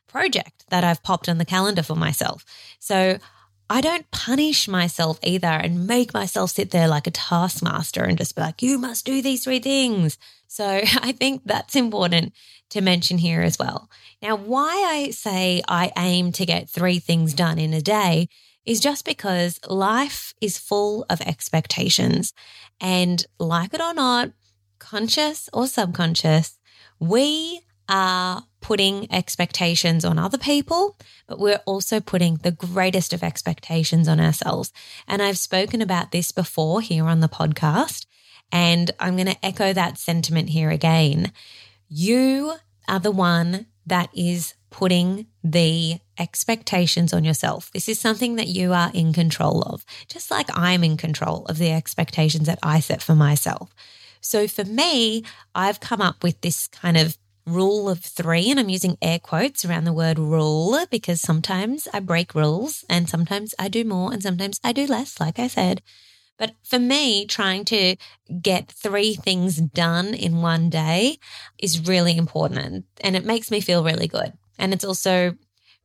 project 0.07 0.65
that 0.71 0.85
I've 0.85 1.03
popped 1.03 1.29
on 1.29 1.39
the 1.39 1.45
calendar 1.45 1.83
for 1.83 1.97
myself. 1.97 2.45
So 2.79 3.19
I 3.73 3.81
don't 3.81 4.11
punish 4.11 4.67
myself 4.67 5.21
either 5.23 5.47
and 5.47 5.87
make 5.87 6.13
myself 6.13 6.51
sit 6.51 6.73
there 6.73 6.89
like 6.89 7.07
a 7.07 7.13
taskmaster 7.13 8.03
and 8.03 8.19
just 8.19 8.35
be 8.35 8.43
like, 8.43 8.63
you 8.63 8.79
must 8.79 9.07
do 9.07 9.23
these 9.23 9.45
three 9.45 9.61
things. 9.61 10.19
So 10.49 10.67
I 11.03 11.13
think 11.13 11.43
that's 11.45 11.77
important 11.77 12.33
to 12.71 12.81
mention 12.81 13.19
here 13.19 13.43
as 13.43 13.61
well. 13.61 13.89
Now, 14.21 14.35
why 14.35 14.71
I 14.71 15.11
say 15.11 15.63
I 15.69 15.93
aim 15.97 16.33
to 16.33 16.45
get 16.45 16.69
three 16.69 16.99
things 16.99 17.33
done 17.33 17.61
in 17.61 17.73
a 17.73 17.81
day 17.81 18.29
is 18.67 18.81
just 18.81 19.05
because 19.05 19.61
life 19.69 20.35
is 20.41 20.59
full 20.59 21.07
of 21.09 21.21
expectations. 21.21 22.35
And 22.81 23.25
like 23.39 23.73
it 23.73 23.81
or 23.81 23.95
not, 23.95 24.33
conscious 24.81 25.49
or 25.53 25.69
subconscious, 25.69 26.59
we 26.99 27.61
are 27.89 28.43
putting 28.61 29.11
expectations 29.13 30.05
on 30.05 30.19
other 30.19 30.39
people, 30.39 30.97
but 31.27 31.39
we're 31.39 31.61
also 31.67 32.01
putting 32.01 32.37
the 32.37 32.51
greatest 32.51 33.13
of 33.13 33.23
expectations 33.23 34.09
on 34.09 34.21
ourselves. 34.21 34.73
And 35.09 35.23
I've 35.23 35.39
spoken 35.39 35.81
about 35.81 36.13
this 36.13 36.33
before 36.33 36.81
here 36.81 37.07
on 37.07 37.21
the 37.21 37.29
podcast, 37.29 38.07
and 38.53 38.91
I'm 38.99 39.17
going 39.17 39.27
to 39.29 39.45
echo 39.45 39.73
that 39.73 39.99
sentiment 39.99 40.51
here 40.51 40.71
again. 40.71 41.33
You 41.89 42.55
are 42.89 43.01
the 43.01 43.11
one 43.11 43.67
that 43.87 44.11
is 44.15 44.55
putting 44.71 45.27
the 45.43 45.99
expectations 46.19 47.13
on 47.13 47.25
yourself. 47.25 47.71
This 47.73 47.89
is 47.89 47.99
something 47.99 48.37
that 48.37 48.47
you 48.47 48.73
are 48.73 48.91
in 48.95 49.13
control 49.13 49.63
of, 49.63 49.85
just 50.07 50.31
like 50.31 50.49
I'm 50.55 50.85
in 50.85 50.97
control 50.97 51.45
of 51.47 51.59
the 51.59 51.73
expectations 51.73 52.47
that 52.47 52.59
I 52.63 52.81
set 52.81 53.03
for 53.03 53.15
myself. 53.15 53.75
So 54.21 54.47
for 54.47 54.65
me, 54.65 55.25
I've 55.55 55.81
come 55.81 56.01
up 56.01 56.23
with 56.23 56.41
this 56.41 56.69
kind 56.69 56.97
of 56.97 57.17
rule 57.47 57.89
of 57.89 58.01
three, 58.01 58.51
and 58.51 58.61
I'm 58.61 58.69
using 58.69 58.97
air 59.01 59.19
quotes 59.19 59.65
around 59.65 59.85
the 59.85 59.93
word 59.93 60.19
rule 60.19 60.79
because 60.91 61.21
sometimes 61.21 61.89
I 61.93 62.01
break 62.01 62.35
rules 62.35 62.85
and 62.89 63.09
sometimes 63.09 63.55
I 63.59 63.69
do 63.69 63.85
more 63.85 64.13
and 64.13 64.23
sometimes 64.23 64.61
I 64.63 64.73
do 64.73 64.87
less, 64.87 65.21
like 65.21 65.39
I 65.39 65.49
said. 65.49 65.83
But 66.39 66.53
for 66.63 66.79
me, 66.79 67.27
trying 67.27 67.67
to 67.67 67.97
get 68.41 68.73
three 68.73 69.15
things 69.15 69.57
done 69.57 70.15
in 70.15 70.41
one 70.41 70.71
day 70.71 71.19
is 71.59 71.87
really 71.87 72.17
important 72.17 72.87
and 73.03 73.15
it 73.15 73.27
makes 73.27 73.51
me 73.51 73.61
feel 73.61 73.85
really 73.85 74.09
good. 74.09 74.33
And 74.59 74.73
it's 74.73 74.85
also 74.85 75.35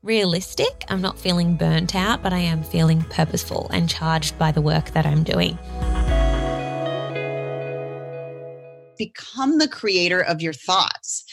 realistic. 0.02 0.86
I'm 0.88 1.02
not 1.02 1.20
feeling 1.20 1.58
burnt 1.58 1.94
out, 1.94 2.24
but 2.24 2.32
I 2.32 2.38
am 2.38 2.64
feeling 2.64 3.02
purposeful 3.10 3.68
and 3.74 3.90
charged 3.90 4.38
by 4.38 4.54
the 4.54 4.62
work 4.62 4.92
that 4.92 5.06
I'm 5.06 5.24
doing. 5.24 5.58
Become 8.98 9.58
the 9.58 9.68
creator 9.68 10.22
of 10.22 10.42
your 10.42 10.54
thoughts. 10.54 11.26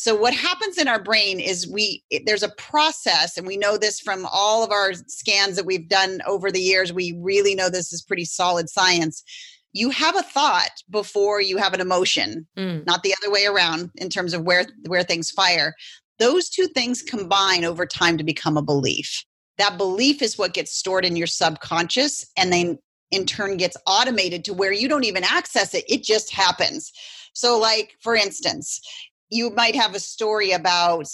So 0.00 0.14
what 0.14 0.32
happens 0.32 0.78
in 0.78 0.86
our 0.86 1.02
brain 1.02 1.40
is 1.40 1.66
we 1.66 2.04
there's 2.24 2.44
a 2.44 2.50
process 2.50 3.36
and 3.36 3.48
we 3.48 3.56
know 3.56 3.76
this 3.76 3.98
from 3.98 4.28
all 4.30 4.62
of 4.62 4.70
our 4.70 4.92
scans 4.94 5.56
that 5.56 5.66
we've 5.66 5.88
done 5.88 6.20
over 6.24 6.52
the 6.52 6.60
years. 6.60 6.92
We 6.92 7.18
really 7.20 7.56
know 7.56 7.68
this 7.68 7.92
is 7.92 8.00
pretty 8.00 8.24
solid 8.24 8.70
science. 8.70 9.24
You 9.72 9.90
have 9.90 10.16
a 10.16 10.22
thought 10.22 10.70
before 10.88 11.40
you 11.40 11.56
have 11.56 11.74
an 11.74 11.80
emotion, 11.80 12.46
mm. 12.56 12.86
not 12.86 13.02
the 13.02 13.12
other 13.20 13.32
way 13.32 13.46
around 13.46 13.90
in 13.96 14.08
terms 14.08 14.34
of 14.34 14.44
where 14.44 14.66
where 14.86 15.02
things 15.02 15.32
fire. 15.32 15.74
Those 16.20 16.48
two 16.48 16.68
things 16.68 17.02
combine 17.02 17.64
over 17.64 17.84
time 17.84 18.16
to 18.18 18.24
become 18.24 18.56
a 18.56 18.62
belief. 18.62 19.24
That 19.56 19.78
belief 19.78 20.22
is 20.22 20.38
what 20.38 20.54
gets 20.54 20.76
stored 20.76 21.04
in 21.04 21.16
your 21.16 21.26
subconscious 21.26 22.24
and 22.36 22.52
then 22.52 22.78
in 23.10 23.26
turn 23.26 23.56
gets 23.56 23.76
automated 23.84 24.44
to 24.44 24.54
where 24.54 24.72
you 24.72 24.86
don't 24.86 25.02
even 25.02 25.24
access 25.24 25.74
it. 25.74 25.84
It 25.88 26.04
just 26.04 26.32
happens. 26.32 26.92
So, 27.32 27.58
like, 27.58 27.96
for 28.00 28.14
instance, 28.14 28.80
you 29.30 29.50
might 29.50 29.74
have 29.74 29.94
a 29.94 30.00
story 30.00 30.52
about 30.52 31.08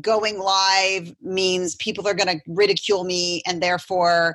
going 0.00 0.38
live 0.38 1.14
means 1.22 1.74
people 1.76 2.06
are 2.06 2.14
going 2.14 2.28
to 2.28 2.40
ridicule 2.48 3.04
me 3.04 3.42
and 3.46 3.62
therefore 3.62 4.34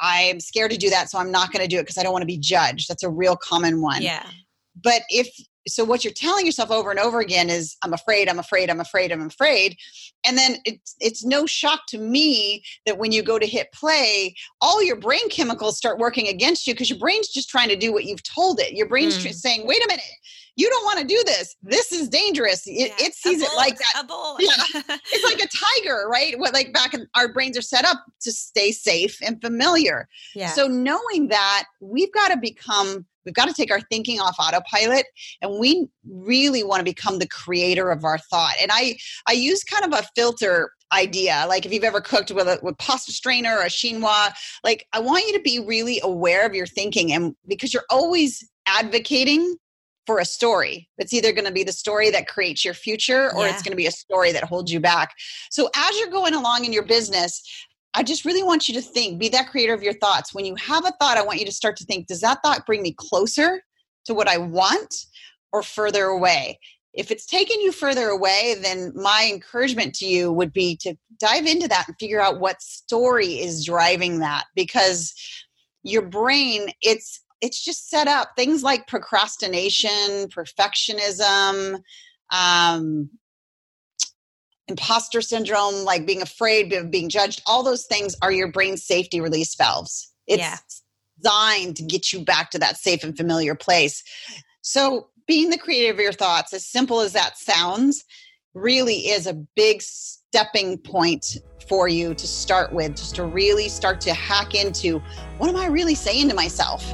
I'm 0.00 0.40
scared 0.40 0.70
to 0.72 0.76
do 0.76 0.90
that 0.90 1.10
so 1.10 1.18
I'm 1.18 1.30
not 1.30 1.52
going 1.52 1.62
to 1.62 1.68
do 1.68 1.78
it 1.78 1.82
because 1.82 1.98
I 1.98 2.02
don't 2.02 2.12
want 2.12 2.22
to 2.22 2.26
be 2.26 2.38
judged. 2.38 2.88
That's 2.88 3.02
a 3.02 3.10
real 3.10 3.36
common 3.36 3.82
one. 3.82 4.02
Yeah. 4.02 4.26
But 4.82 5.02
if 5.08 5.28
so 5.68 5.84
what 5.84 6.04
you're 6.04 6.12
telling 6.12 6.46
yourself 6.46 6.70
over 6.70 6.90
and 6.90 6.98
over 6.98 7.20
again 7.20 7.50
is 7.50 7.76
i'm 7.82 7.92
afraid 7.92 8.28
i'm 8.28 8.38
afraid 8.38 8.70
i'm 8.70 8.80
afraid 8.80 9.12
i'm 9.12 9.26
afraid 9.26 9.76
and 10.24 10.36
then 10.36 10.56
it's 10.64 10.96
it's 11.00 11.24
no 11.24 11.46
shock 11.46 11.80
to 11.88 11.98
me 11.98 12.62
that 12.86 12.98
when 12.98 13.12
you 13.12 13.22
go 13.22 13.38
to 13.38 13.46
hit 13.46 13.70
play 13.72 14.34
all 14.60 14.82
your 14.82 14.96
brain 14.96 15.28
chemicals 15.28 15.76
start 15.76 15.98
working 15.98 16.28
against 16.28 16.66
you 16.66 16.74
because 16.74 16.90
your 16.90 16.98
brain's 16.98 17.28
just 17.28 17.48
trying 17.48 17.68
to 17.68 17.76
do 17.76 17.92
what 17.92 18.04
you've 18.04 18.22
told 18.22 18.58
it 18.60 18.72
your 18.72 18.88
brain's 18.88 19.18
mm. 19.18 19.34
saying 19.34 19.66
wait 19.66 19.84
a 19.84 19.88
minute 19.88 20.04
you 20.60 20.68
don't 20.68 20.84
want 20.84 20.98
to 20.98 21.06
do 21.06 21.22
this. 21.24 21.56
This 21.62 21.90
is 21.90 22.08
dangerous. 22.08 22.66
It, 22.66 22.72
yeah. 22.72 23.06
it 23.06 23.14
sees 23.14 23.40
it 23.40 23.48
like 23.56 23.78
that. 23.78 24.04
Yeah. 24.38 24.96
it's 25.12 25.24
like 25.24 25.42
a 25.42 25.48
tiger, 25.48 26.06
right? 26.08 26.38
What 26.38 26.52
like 26.52 26.72
back 26.72 26.92
in 26.92 27.06
our 27.14 27.32
brains 27.32 27.56
are 27.56 27.62
set 27.62 27.86
up 27.86 28.04
to 28.20 28.32
stay 28.32 28.70
safe 28.70 29.18
and 29.22 29.40
familiar. 29.40 30.06
Yeah. 30.34 30.48
So 30.48 30.66
knowing 30.66 31.28
that 31.28 31.64
we've 31.80 32.12
got 32.12 32.28
to 32.28 32.36
become 32.36 33.06
we've 33.24 33.34
got 33.34 33.48
to 33.48 33.54
take 33.54 33.70
our 33.70 33.80
thinking 33.80 34.20
off 34.20 34.36
autopilot 34.38 35.06
and 35.42 35.58
we 35.58 35.88
really 36.08 36.62
want 36.62 36.80
to 36.80 36.84
become 36.84 37.18
the 37.18 37.28
creator 37.28 37.90
of 37.90 38.04
our 38.04 38.18
thought. 38.18 38.54
And 38.60 38.70
I 38.72 38.96
I 39.28 39.32
use 39.32 39.64
kind 39.64 39.92
of 39.92 39.98
a 39.98 40.06
filter 40.14 40.72
idea. 40.92 41.44
Like 41.48 41.64
if 41.64 41.72
you've 41.72 41.84
ever 41.84 42.00
cooked 42.00 42.30
with 42.30 42.46
a 42.46 42.58
with 42.62 42.78
pasta 42.78 43.12
strainer 43.12 43.56
or 43.56 43.62
a 43.62 43.70
chinois, 43.70 44.30
like 44.64 44.86
I 44.92 45.00
want 45.00 45.26
you 45.26 45.32
to 45.34 45.42
be 45.42 45.60
really 45.60 46.00
aware 46.02 46.46
of 46.46 46.54
your 46.54 46.66
thinking 46.66 47.12
and 47.12 47.34
because 47.46 47.72
you're 47.72 47.84
always 47.90 48.48
advocating 48.66 49.56
for 50.06 50.18
a 50.18 50.24
story. 50.24 50.88
It's 50.98 51.12
either 51.12 51.32
going 51.32 51.44
to 51.44 51.52
be 51.52 51.62
the 51.62 51.72
story 51.72 52.10
that 52.10 52.26
creates 52.26 52.64
your 52.64 52.74
future 52.74 53.32
or 53.34 53.46
yeah. 53.46 53.52
it's 53.52 53.62
going 53.62 53.70
to 53.72 53.76
be 53.76 53.86
a 53.86 53.92
story 53.92 54.32
that 54.32 54.42
holds 54.42 54.72
you 54.72 54.80
back. 54.80 55.14
So 55.50 55.70
as 55.76 55.98
you're 55.98 56.10
going 56.10 56.34
along 56.34 56.64
in 56.64 56.72
your 56.72 56.84
business, 56.84 57.42
I 57.94 58.02
just 58.02 58.24
really 58.24 58.42
want 58.42 58.68
you 58.68 58.74
to 58.74 58.82
think, 58.82 59.18
be 59.18 59.28
that 59.30 59.50
creator 59.50 59.74
of 59.74 59.82
your 59.82 59.94
thoughts. 59.94 60.32
When 60.32 60.44
you 60.44 60.54
have 60.56 60.86
a 60.86 60.92
thought, 61.00 61.18
I 61.18 61.24
want 61.24 61.40
you 61.40 61.46
to 61.46 61.52
start 61.52 61.76
to 61.78 61.84
think, 61.84 62.06
does 62.06 62.20
that 62.20 62.38
thought 62.42 62.66
bring 62.66 62.82
me 62.82 62.94
closer 62.96 63.62
to 64.04 64.14
what 64.14 64.28
I 64.28 64.38
want 64.38 64.94
or 65.52 65.62
further 65.62 66.04
away? 66.04 66.58
If 66.92 67.10
it's 67.10 67.26
taking 67.26 67.60
you 67.60 67.72
further 67.72 68.08
away, 68.08 68.56
then 68.60 68.92
my 68.94 69.28
encouragement 69.32 69.94
to 69.96 70.06
you 70.06 70.32
would 70.32 70.52
be 70.52 70.76
to 70.82 70.94
dive 71.18 71.46
into 71.46 71.68
that 71.68 71.86
and 71.88 71.96
figure 71.98 72.20
out 72.20 72.40
what 72.40 72.62
story 72.62 73.40
is 73.40 73.64
driving 73.64 74.20
that 74.20 74.44
because 74.54 75.14
your 75.82 76.02
brain 76.02 76.68
it's 76.82 77.20
it's 77.40 77.64
just 77.64 77.88
set 77.88 78.06
up 78.06 78.30
things 78.36 78.62
like 78.62 78.86
procrastination, 78.86 80.28
perfectionism, 80.28 81.80
um, 82.30 83.08
imposter 84.70 85.20
syndrome, 85.20 85.84
like 85.84 86.06
being 86.06 86.22
afraid 86.22 86.72
of 86.72 86.90
being 86.90 87.08
judged. 87.08 87.42
All 87.46 87.62
those 87.62 87.84
things 87.84 88.16
are 88.22 88.32
your 88.32 88.48
brain 88.48 88.76
safety 88.76 89.20
release 89.20 89.54
valves. 89.54 90.10
It's 90.26 90.38
yeah. 90.38 90.56
designed 91.20 91.76
to 91.76 91.82
get 91.82 92.12
you 92.12 92.24
back 92.24 92.50
to 92.52 92.58
that 92.60 92.78
safe 92.78 93.04
and 93.04 93.16
familiar 93.16 93.54
place. 93.54 94.02
So, 94.62 95.08
being 95.26 95.50
the 95.50 95.58
creator 95.58 95.92
of 95.92 96.00
your 96.00 96.12
thoughts, 96.12 96.52
as 96.52 96.66
simple 96.66 97.00
as 97.00 97.12
that 97.12 97.38
sounds, 97.38 98.04
really 98.54 99.08
is 99.08 99.26
a 99.26 99.34
big 99.54 99.80
stepping 99.80 100.78
point 100.78 101.38
for 101.68 101.86
you 101.86 102.14
to 102.14 102.26
start 102.26 102.72
with, 102.72 102.96
just 102.96 103.14
to 103.14 103.24
really 103.24 103.68
start 103.68 104.00
to 104.00 104.12
hack 104.12 104.54
into 104.54 105.00
what 105.38 105.48
am 105.48 105.56
I 105.56 105.66
really 105.66 105.94
saying 105.94 106.28
to 106.30 106.34
myself? 106.34 106.84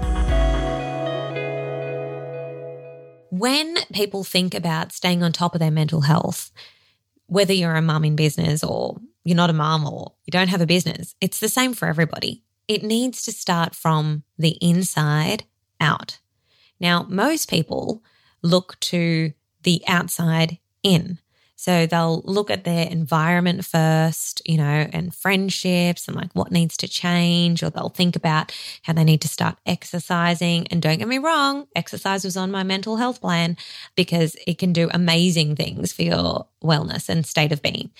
When 3.31 3.77
people 3.93 4.23
think 4.23 4.55
about 4.55 4.93
staying 4.93 5.23
on 5.23 5.33
top 5.33 5.55
of 5.55 5.61
their 5.61 5.71
mental 5.71 6.03
health, 6.03 6.51
whether 7.27 7.53
you're 7.53 7.75
a 7.75 7.83
mum 7.83 8.05
in 8.05 8.17
business 8.17 8.63
or 8.63 9.01
you're 9.25 9.37
not 9.37 9.51
a 9.51 9.55
mum 9.55 9.87
or 9.87 10.13
you 10.25 10.31
don't 10.31 10.49
have 10.49 10.61
a 10.61 10.67
business, 10.67 11.15
it's 11.21 11.41
the 11.41 11.49
same 11.49 11.75
for 11.75 11.89
everybody. 11.89 12.43
It 12.69 12.83
needs 12.83 13.23
to 13.23 13.33
start 13.33 13.75
from 13.75 14.25
the 14.39 14.57
inside 14.61 15.45
out. 15.81 16.19
Now, 16.81 17.07
most 17.09 17.49
people 17.49 18.03
look 18.43 18.79
to 18.81 19.33
the 19.63 19.83
outside 19.87 20.59
in. 20.83 21.19
So 21.57 21.87
they'll 21.87 22.21
look 22.25 22.51
at 22.51 22.65
their 22.65 22.87
environment 22.87 23.65
first, 23.65 24.43
you 24.45 24.59
know, 24.59 24.87
and 24.93 25.15
friendships 25.15 26.07
and 26.07 26.15
like 26.15 26.31
what 26.35 26.53
needs 26.53 26.77
to 26.79 26.89
change, 26.89 27.63
or 27.63 27.71
they'll 27.71 27.89
think 27.89 28.15
about 28.15 28.53
how 28.83 28.93
they 28.93 29.05
need 29.05 29.23
to 29.23 29.29
start 29.29 29.57
exercising. 29.65 30.67
And 30.69 30.83
don't 30.83 30.99
get 30.99 31.09
me 31.09 31.19
wrong, 31.19 31.67
exercise 31.75 32.25
was 32.25 32.37
on 32.37 32.51
my 32.51 32.63
mental 32.63 32.97
health 32.97 33.23
plan 33.23 33.57
because 33.97 34.37
it 34.47 34.59
can 34.59 34.73
do 34.75 34.89
amazing 34.93 35.57
things 35.57 35.93
for 35.93 36.03
your 36.03 36.47
wellness 36.63 37.09
and 37.09 37.25
state 37.27 37.53
of 37.53 37.63
being, 37.63 37.91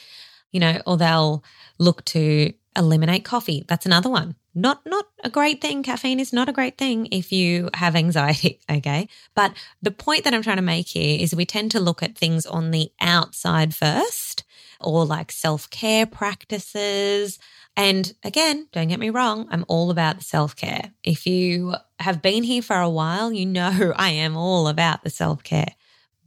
you 0.53 0.61
know, 0.61 0.81
or 0.87 0.99
they'll 0.99 1.43
look 1.79 2.05
to 2.07 2.53
eliminate 2.77 3.25
coffee. 3.25 3.65
That's 3.67 3.87
another 3.87 4.11
one. 4.11 4.37
Not 4.55 4.87
not 4.87 5.07
a 5.23 5.29
great 5.29 5.61
thing. 5.61 5.83
Caffeine 5.83 6.19
is 6.19 6.33
not 6.33 6.49
a 6.49 6.53
great 6.53 6.79
thing 6.79 7.09
if 7.13 7.31
you 7.31 7.69
have 7.75 7.95
anxiety 7.95 8.59
okay? 8.71 9.09
But 9.35 9.53
the 9.83 9.91
point 9.91 10.25
that 10.25 10.33
i'm 10.33 10.43
trying 10.43 10.57
to 10.57 10.63
make 10.63 10.89
here 10.89 11.19
is 11.21 11.35
we 11.35 11.45
tend 11.45 11.71
to 11.73 11.81
look 11.81 12.03
at 12.03 12.17
things 12.17 12.47
on 12.47 12.71
the 12.71 12.91
outside 13.01 13.75
first 13.75 14.45
or 14.81 15.05
like 15.05 15.31
self-care 15.31 16.07
practices. 16.07 17.39
And 17.77 18.15
again 18.25 18.69
don't 18.73 18.89
get 18.89 19.01
me 19.01 19.11
wrong 19.11 19.47
i'm 19.51 19.65
all 19.69 19.91
about 19.91 20.19
the 20.19 20.25
self-care. 20.25 20.93
If 21.05 21.27
you 21.27 21.75
have 22.01 22.23
been 22.23 22.43
here 22.43 22.63
for 22.63 22.77
a 22.77 22.91
while 22.91 23.33
you 23.33 23.45
know 23.45 23.93
i 23.97 24.11
am 24.11 24.37
all 24.37 24.69
about 24.69 25.05
the 25.05 25.11
self-care. 25.11 25.75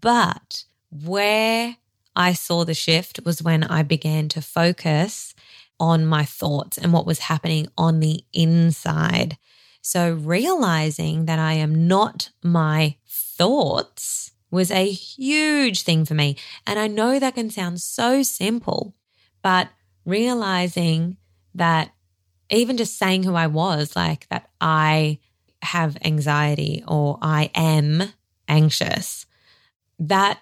But 0.02 0.66
where 0.92 1.78
i 2.16 2.34
saw 2.34 2.64
the 2.64 2.76
shift 2.76 3.22
was 3.26 3.42
when 3.42 3.64
i 3.64 3.82
began 3.82 4.28
to 4.30 4.42
focus 4.42 5.34
on 5.80 6.06
my 6.06 6.26
thoughts 6.26 6.78
and 6.78 6.92
what 6.92 7.06
was 7.06 7.20
happening 7.20 7.68
on 7.78 8.00
the 8.00 8.24
inside. 8.34 9.38
So 9.82 10.14
realizing 10.14 11.26
that 11.26 11.40
I 11.40 11.54
am 11.54 11.88
not 11.88 12.30
my 12.44 12.96
thoughts 13.08 14.32
was 14.52 14.72
a 14.72 14.90
huge 14.90 15.84
thing 15.84 16.06
for 16.06 16.14
me. 16.14 16.38
And 16.66 16.80
I 16.80 16.88
know 16.88 17.20
that 17.20 17.36
can 17.36 17.50
sound 17.50 17.82
so 17.82 18.24
simple, 18.24 18.96
but 19.42 19.70
realizing 20.06 21.18
that 21.56 21.92
even 22.50 22.78
just 22.78 22.98
saying 22.98 23.24
who 23.24 23.36
I 23.36 23.48
was, 23.48 23.96
like 23.96 24.28
that 24.30 24.50
I 24.60 25.20
have 25.62 25.98
anxiety 26.04 26.84
or 26.88 27.18
I 27.22 27.52
am 27.54 28.14
anxious, 28.48 29.26
that 30.00 30.40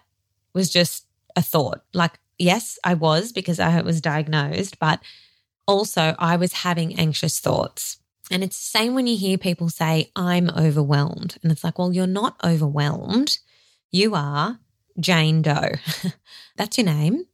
was 0.53 0.69
just 0.69 1.05
a 1.35 1.41
thought. 1.41 1.81
Like, 1.93 2.19
yes, 2.37 2.79
I 2.83 2.93
was 2.93 3.31
because 3.31 3.59
I 3.59 3.81
was 3.81 4.01
diagnosed, 4.01 4.79
but 4.79 4.99
also 5.67 6.15
I 6.17 6.35
was 6.37 6.53
having 6.53 6.97
anxious 6.99 7.39
thoughts. 7.39 7.97
And 8.29 8.43
it's 8.43 8.57
the 8.57 8.77
same 8.77 8.93
when 8.93 9.07
you 9.07 9.15
hear 9.17 9.37
people 9.37 9.69
say, 9.69 10.11
I'm 10.15 10.49
overwhelmed. 10.49 11.37
And 11.41 11.51
it's 11.51 11.63
like, 11.63 11.79
well, 11.79 11.93
you're 11.93 12.07
not 12.07 12.35
overwhelmed. 12.43 13.37
You 13.91 14.15
are 14.15 14.59
Jane 14.99 15.41
Doe. 15.41 15.73
That's 16.57 16.77
your 16.77 16.85
name. 16.85 17.25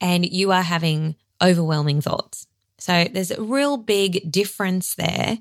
And 0.00 0.30
you 0.30 0.52
are 0.52 0.62
having 0.62 1.16
overwhelming 1.42 2.00
thoughts. 2.00 2.46
So 2.78 3.06
there's 3.12 3.32
a 3.32 3.42
real 3.42 3.76
big 3.76 4.30
difference 4.30 4.94
there 4.94 5.38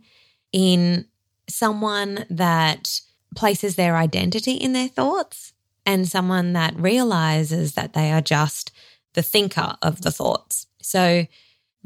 in 0.52 1.06
someone 1.48 2.26
that 2.30 3.02
places 3.36 3.76
their 3.76 3.96
identity 3.96 4.54
in 4.54 4.74
their 4.74 4.88
thoughts 4.88 5.54
and 5.86 6.08
someone 6.08 6.54
that 6.54 6.76
realizes 6.76 7.74
that 7.74 7.94
they 7.94 8.12
are 8.12 8.22
just 8.22 8.72
the 9.14 9.22
thinker 9.22 9.76
of 9.82 10.02
the 10.02 10.12
thoughts. 10.12 10.66
So 10.82 11.28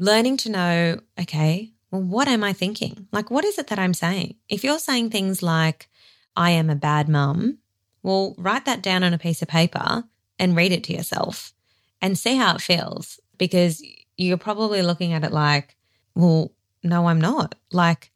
learning 0.02 0.36
to 0.36 0.50
know, 0.50 0.98
okay, 1.20 1.70
well, 1.92 2.02
what 2.02 2.26
am 2.26 2.42
I 2.42 2.52
thinking? 2.52 3.06
Like, 3.12 3.30
what 3.30 3.44
is 3.44 3.56
it 3.56 3.68
that 3.68 3.78
I'm 3.78 3.94
saying? 3.94 4.34
If 4.48 4.64
you're 4.64 4.80
saying 4.80 5.10
things 5.10 5.44
like, 5.44 5.88
I 6.36 6.50
am 6.50 6.68
a 6.70 6.74
bad 6.74 7.08
mum, 7.08 7.58
well, 8.02 8.34
write 8.36 8.64
that 8.64 8.82
down 8.82 9.04
on 9.04 9.14
a 9.14 9.18
piece 9.18 9.42
of 9.42 9.48
paper 9.48 10.02
and 10.40 10.56
read 10.56 10.72
it 10.72 10.82
to 10.84 10.92
yourself 10.92 11.52
and 12.00 12.18
see 12.18 12.34
how 12.34 12.56
it 12.56 12.60
feels 12.60 13.20
because 13.38 13.80
you're 14.16 14.38
probably 14.38 14.82
looking 14.82 15.12
at 15.12 15.22
it 15.22 15.30
like, 15.30 15.76
well, 16.16 16.50
no, 16.82 17.06
I'm 17.06 17.20
not. 17.20 17.54
Like, 17.70 18.10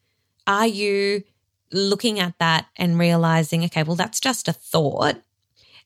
are 0.45 0.67
you 0.67 1.23
looking 1.71 2.19
at 2.19 2.37
that 2.41 2.67
and 2.77 2.99
realizing, 2.99 3.65
okay, 3.65 3.85
well, 3.85 3.95
that's 3.95 4.19
just 4.19 4.49
a 4.49 4.53
thought 4.53 5.23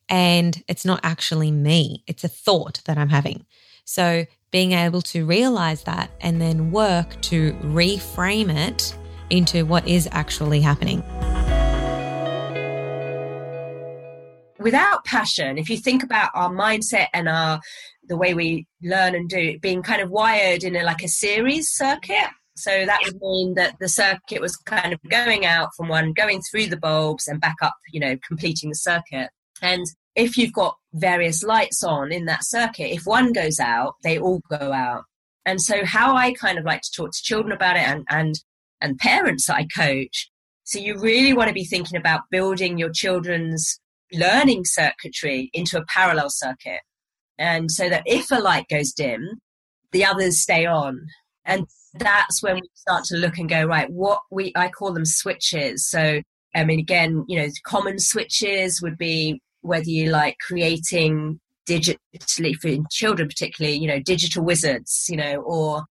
and 0.08 0.64
it's 0.66 0.86
not 0.86 1.00
actually 1.02 1.50
me. 1.50 2.04
It's 2.06 2.24
a 2.24 2.28
thought 2.28 2.80
that 2.86 2.96
I'm 2.96 3.10
having. 3.10 3.44
So 3.84 4.24
being 4.50 4.72
able 4.72 5.02
to 5.02 5.24
realize 5.24 5.84
that 5.84 6.10
and 6.20 6.40
then 6.40 6.70
work 6.70 7.20
to 7.22 7.52
reframe 7.62 8.54
it 8.54 8.96
into 9.30 9.64
what 9.64 9.86
is 9.86 10.08
actually 10.12 10.60
happening. 10.60 11.02
Without 14.58 15.04
passion, 15.04 15.56
if 15.56 15.70
you 15.70 15.78
think 15.78 16.02
about 16.02 16.30
our 16.34 16.50
mindset 16.50 17.06
and 17.14 17.28
our 17.28 17.60
the 18.10 18.16
way 18.16 18.34
we 18.34 18.66
learn 18.82 19.14
and 19.14 19.28
do 19.28 19.38
it 19.38 19.62
being 19.62 19.82
kind 19.82 20.02
of 20.02 20.10
wired 20.10 20.64
in 20.64 20.76
a 20.76 20.82
like 20.82 21.02
a 21.02 21.08
series 21.08 21.70
circuit. 21.70 22.28
So 22.56 22.84
that 22.84 23.00
would 23.04 23.20
mean 23.22 23.54
that 23.54 23.76
the 23.80 23.88
circuit 23.88 24.40
was 24.40 24.56
kind 24.56 24.92
of 24.92 24.98
going 25.08 25.46
out 25.46 25.70
from 25.76 25.88
one, 25.88 26.12
going 26.12 26.42
through 26.42 26.66
the 26.66 26.76
bulbs 26.76 27.26
and 27.26 27.40
back 27.40 27.56
up, 27.62 27.74
you 27.90 28.00
know, 28.00 28.18
completing 28.26 28.68
the 28.68 28.74
circuit. 28.74 29.30
And 29.62 29.86
if 30.14 30.36
you've 30.36 30.52
got 30.52 30.76
various 30.92 31.42
lights 31.42 31.82
on 31.82 32.12
in 32.12 32.24
that 32.26 32.44
circuit, 32.44 32.92
if 32.92 33.02
one 33.04 33.32
goes 33.32 33.60
out, 33.60 33.94
they 34.02 34.18
all 34.18 34.42
go 34.50 34.72
out. 34.72 35.04
And 35.46 35.60
so 35.60 35.84
how 35.84 36.16
I 36.16 36.32
kind 36.32 36.58
of 36.58 36.64
like 36.64 36.82
to 36.82 36.90
talk 36.94 37.12
to 37.12 37.22
children 37.22 37.52
about 37.52 37.76
it 37.76 37.86
and 37.86 38.04
and 38.08 38.34
and 38.80 38.98
parents 38.98 39.46
that 39.46 39.56
I 39.56 39.66
coach. 39.74 40.30
So 40.64 40.78
you 40.78 40.98
really 40.98 41.32
want 41.32 41.48
to 41.48 41.54
be 41.54 41.64
thinking 41.64 41.98
about 41.98 42.22
building 42.30 42.78
your 42.78 42.90
children's 42.90 43.80
learning 44.12 44.64
circuitry 44.64 45.50
into 45.52 45.78
a 45.78 45.84
parallel 45.86 46.30
circuit. 46.30 46.80
And 47.38 47.70
so 47.70 47.88
that 47.88 48.02
if 48.06 48.30
a 48.30 48.36
light 48.36 48.66
goes 48.68 48.92
dim, 48.92 49.40
the 49.92 50.04
others 50.04 50.40
stay 50.40 50.66
on. 50.66 51.00
And 51.44 51.66
that's 51.94 52.42
when 52.42 52.56
we 52.56 52.68
start 52.74 53.04
to 53.04 53.16
look 53.16 53.38
and 53.38 53.48
go, 53.48 53.64
right, 53.64 53.90
what 53.90 54.20
we 54.30 54.52
I 54.54 54.68
call 54.68 54.92
them 54.92 55.06
switches. 55.06 55.88
So 55.88 56.22
I 56.54 56.64
mean 56.64 56.78
again, 56.78 57.24
you 57.28 57.38
know, 57.38 57.48
common 57.64 57.98
switches 57.98 58.80
would 58.82 58.98
be 58.98 59.40
whether 59.62 59.88
you 59.88 60.10
like 60.10 60.36
creating 60.46 61.40
digitally 61.68 62.54
for 62.56 62.70
children 62.90 63.28
particularly 63.28 63.76
you 63.76 63.86
know 63.86 64.00
digital 64.00 64.44
wizards 64.44 65.06
you 65.08 65.16
know 65.16 65.36
or 65.36 65.84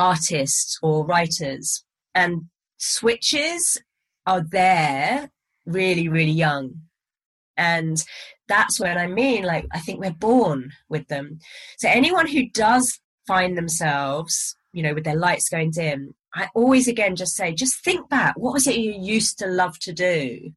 artists 0.00 0.78
or 0.82 1.04
writers. 1.06 1.84
And 2.14 2.46
switches 2.78 3.78
are 4.26 4.42
there 4.50 5.30
really 5.66 6.08
really 6.08 6.32
young. 6.32 6.74
And 7.56 8.02
that's 8.48 8.80
what 8.80 8.96
i 8.96 9.06
mean 9.06 9.44
like 9.44 9.66
i 9.70 9.78
think 9.78 10.00
we're 10.00 10.10
born 10.10 10.72
with 10.88 11.06
them. 11.08 11.38
So 11.78 11.88
anyone 11.88 12.26
who 12.26 12.48
does 12.48 12.98
find 13.26 13.56
themselves 13.56 14.56
you 14.72 14.82
know 14.82 14.94
with 14.94 15.04
their 15.04 15.16
lights 15.16 15.48
going 15.48 15.70
dim 15.70 16.14
i 16.34 16.48
always 16.54 16.86
again 16.88 17.14
just 17.16 17.34
say 17.36 17.52
just 17.52 17.84
think 17.84 18.08
back. 18.08 18.34
What 18.36 18.54
was 18.54 18.66
it 18.66 18.76
you 18.76 18.92
used 18.92 19.38
to 19.38 19.46
love 19.46 19.78
to 19.80 19.92
do? 19.92 20.52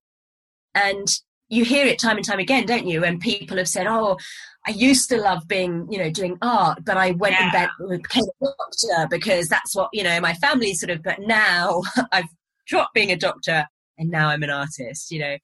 And 0.73 1.08
you 1.49 1.65
hear 1.65 1.86
it 1.86 1.99
time 1.99 2.17
and 2.17 2.25
time 2.25 2.39
again, 2.39 2.65
don't 2.65 2.88
you? 2.88 3.03
And 3.03 3.19
people 3.19 3.58
have 3.58 3.67
said, 3.67 3.88
"Oh, 3.88 4.17
I 4.65 4.71
used 4.71 5.10
to 5.10 5.17
love 5.17 5.47
being, 5.47 5.88
you 5.91 5.97
know, 5.97 6.10
doing 6.10 6.38
art, 6.41 6.79
but 6.86 6.97
I 6.97 7.12
went 7.12 7.36
yeah. 7.36 7.69
and 7.79 7.91
uh, 7.91 7.97
became 7.97 8.23
a 8.41 8.45
doctor 8.45 9.08
because 9.10 9.49
that's 9.49 9.75
what 9.75 9.89
you 9.93 10.03
know 10.03 10.19
my 10.19 10.34
family 10.36 10.73
sort 10.73 10.89
of. 10.89 11.03
But 11.03 11.19
now 11.19 11.82
I've 12.12 12.29
dropped 12.67 12.93
being 12.93 13.12
a 13.12 13.17
doctor, 13.17 13.67
and 13.97 14.10
now 14.10 14.29
I'm 14.29 14.43
an 14.43 14.49
artist. 14.49 15.12
You 15.12 15.19
know, 15.19 15.38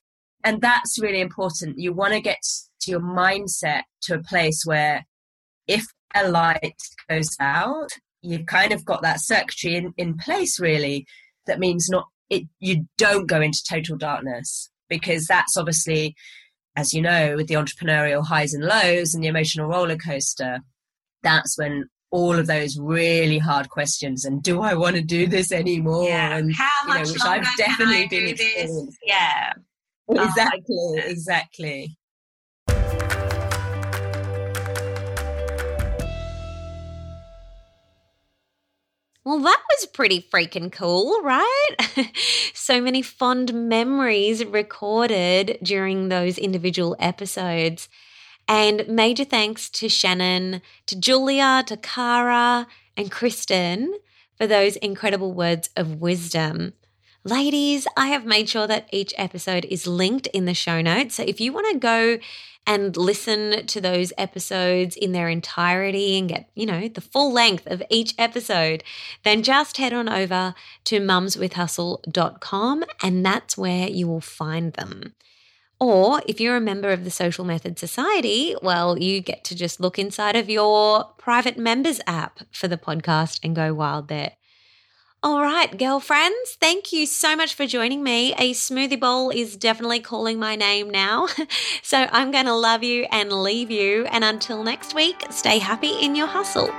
and 0.44 0.62
that's 0.62 1.00
really 1.00 1.22
important. 1.22 1.80
You 1.80 1.94
want 1.94 2.14
to 2.14 2.22
get 2.22 2.40
to 2.82 2.92
your 2.92 3.02
mindset 3.02 3.84
to 4.04 4.16
a 4.16 4.24
place 4.24 4.64
where, 4.66 5.06
if 5.68 5.86
a 6.16 6.30
light 6.30 6.82
goes 7.10 7.36
out, 7.40 7.90
you've 8.22 8.46
kind 8.46 8.72
of 8.72 8.86
got 8.86 9.02
that 9.02 9.22
circuitry 9.22 9.76
in, 9.76 9.94
in 9.98 10.18
place. 10.18 10.60
Really, 10.60 11.06
that 11.46 11.60
means 11.60 11.90
not 11.90 12.06
it. 12.30 12.44
You 12.60 12.88
don't 12.98 13.28
go 13.28 13.42
into 13.42 13.64
total 13.68 13.98
darkness 13.98 14.70
because 14.90 15.26
that's 15.26 15.58
obviously, 15.58 16.16
as 16.76 16.94
you 16.94 17.02
know, 17.02 17.36
with 17.36 17.48
the 17.48 17.56
entrepreneurial 17.56 18.26
highs 18.26 18.54
and 18.54 18.64
lows 18.64 19.14
and 19.14 19.24
the 19.24 19.28
emotional 19.28 19.68
roller 19.68 19.98
coaster, 19.98 20.60
that's 21.24 21.58
when 21.58 21.90
all 22.12 22.38
of 22.38 22.48
those 22.48 22.78
really 22.80 23.38
hard 23.38 23.70
questions 23.70 24.26
and 24.26 24.42
do 24.42 24.62
I 24.62 24.74
want 24.74 24.96
to 24.96 25.02
do 25.02 25.28
this 25.28 25.52
anymore? 25.52 26.08
Yeah. 26.08 26.38
And 26.38 26.54
how 26.56 26.88
much 26.88 27.00
you 27.00 27.06
know, 27.06 27.12
which 27.12 27.22
I've 27.24 27.58
definitely 27.58 28.08
been. 28.08 28.90
Yeah. 29.06 29.54
Exactly, 30.12 30.64
oh, 30.70 31.00
exactly. 31.06 31.96
Well, 39.30 39.42
that 39.42 39.62
was 39.70 39.86
pretty 39.86 40.28
freaking 40.34 40.72
cool, 40.72 41.22
right? 41.22 41.68
so 42.56 42.82
many 42.82 43.04
fond 43.04 43.54
memories 43.54 44.44
recorded 44.44 45.60
during 45.62 46.10
those 46.10 46.40
individual 46.40 46.96
episodes. 46.98 47.90
And 48.48 48.88
major 48.88 49.26
thanks 49.26 49.70
to 49.70 49.88
Shannon, 49.88 50.64
to 50.88 51.00
Julia, 51.00 51.64
to 51.68 51.78
Cara, 51.78 52.66
and 52.98 53.12
Kristen 53.12 54.00
for 54.36 54.48
those 54.48 54.78
incredible 54.78 55.32
words 55.32 55.70
of 55.76 56.02
wisdom. 56.02 56.74
Ladies, 57.24 57.86
I 57.96 58.08
have 58.08 58.26
made 58.26 58.50
sure 58.50 58.66
that 58.66 58.90
each 58.92 59.14
episode 59.16 59.66
is 59.66 59.86
linked 59.86 60.26
in 60.28 60.46
the 60.46 60.56
show 60.56 60.82
notes. 60.82 61.14
So 61.14 61.24
if 61.28 61.40
you 61.40 61.54
want 61.54 61.72
to 61.72 61.78
go 61.78 62.18
and 62.70 62.96
listen 62.96 63.66
to 63.66 63.82
those 63.82 64.14
episodes 64.16 64.96
in 64.96 65.12
their 65.12 65.28
entirety 65.28 66.20
and 66.20 66.30
get, 66.30 66.52
you 66.54 66.68
know, 66.68 66.88
the 66.88 67.02
full 67.02 67.34
length 67.34 67.66
of 67.66 67.82
each 67.90 68.14
episode, 68.20 68.84
then 69.24 69.42
just 69.42 69.78
head 69.78 69.92
on 69.92 70.08
over 70.08 70.54
to 70.84 71.00
mumswithhustle.com 71.00 72.84
and 73.02 73.26
that's 73.26 73.58
where 73.58 73.90
you 73.90 74.08
will 74.08 74.22
find 74.22 74.74
them. 74.74 75.16
Or 75.80 76.22
if 76.28 76.40
you're 76.40 76.58
a 76.58 76.62
member 76.62 76.92
of 76.92 77.06
the 77.06 77.10
Social 77.10 77.44
Method 77.44 77.80
Society, 77.80 78.56
well, 78.62 79.00
you 79.00 79.20
get 79.20 79.44
to 79.46 79.56
just 79.56 79.80
look 79.80 79.98
inside 79.98 80.36
of 80.36 80.48
your 80.48 81.06
private 81.18 81.58
members 81.58 82.00
app 82.06 82.42
for 82.52 82.68
the 82.68 82.78
podcast 82.78 83.40
and 83.42 83.56
go 83.56 83.74
wild 83.74 84.10
there. 84.10 84.34
All 85.22 85.42
right, 85.42 85.78
girlfriends, 85.78 86.56
thank 86.62 86.94
you 86.94 87.06
so 87.06 87.36
much 87.36 87.54
for 87.54 87.66
joining 87.68 88.02
me. 88.02 88.34
A 88.38 88.54
smoothie 88.54 88.98
bowl 88.98 89.32
is 89.32 89.58
definitely 89.58 90.00
calling 90.00 90.40
my 90.40 90.56
name 90.56 90.90
now. 90.90 91.28
so 91.84 92.08
I'm 92.14 92.32
going 92.32 92.46
to 92.46 92.54
love 92.54 92.84
you 92.84 93.06
and 93.12 93.30
leave 93.30 93.70
you. 93.70 94.06
And 94.06 94.24
until 94.24 94.64
next 94.64 94.96
week, 94.96 95.22
stay 95.30 95.58
happy 95.58 95.92
in 96.02 96.16
your 96.16 96.28
hustle. 96.28 96.70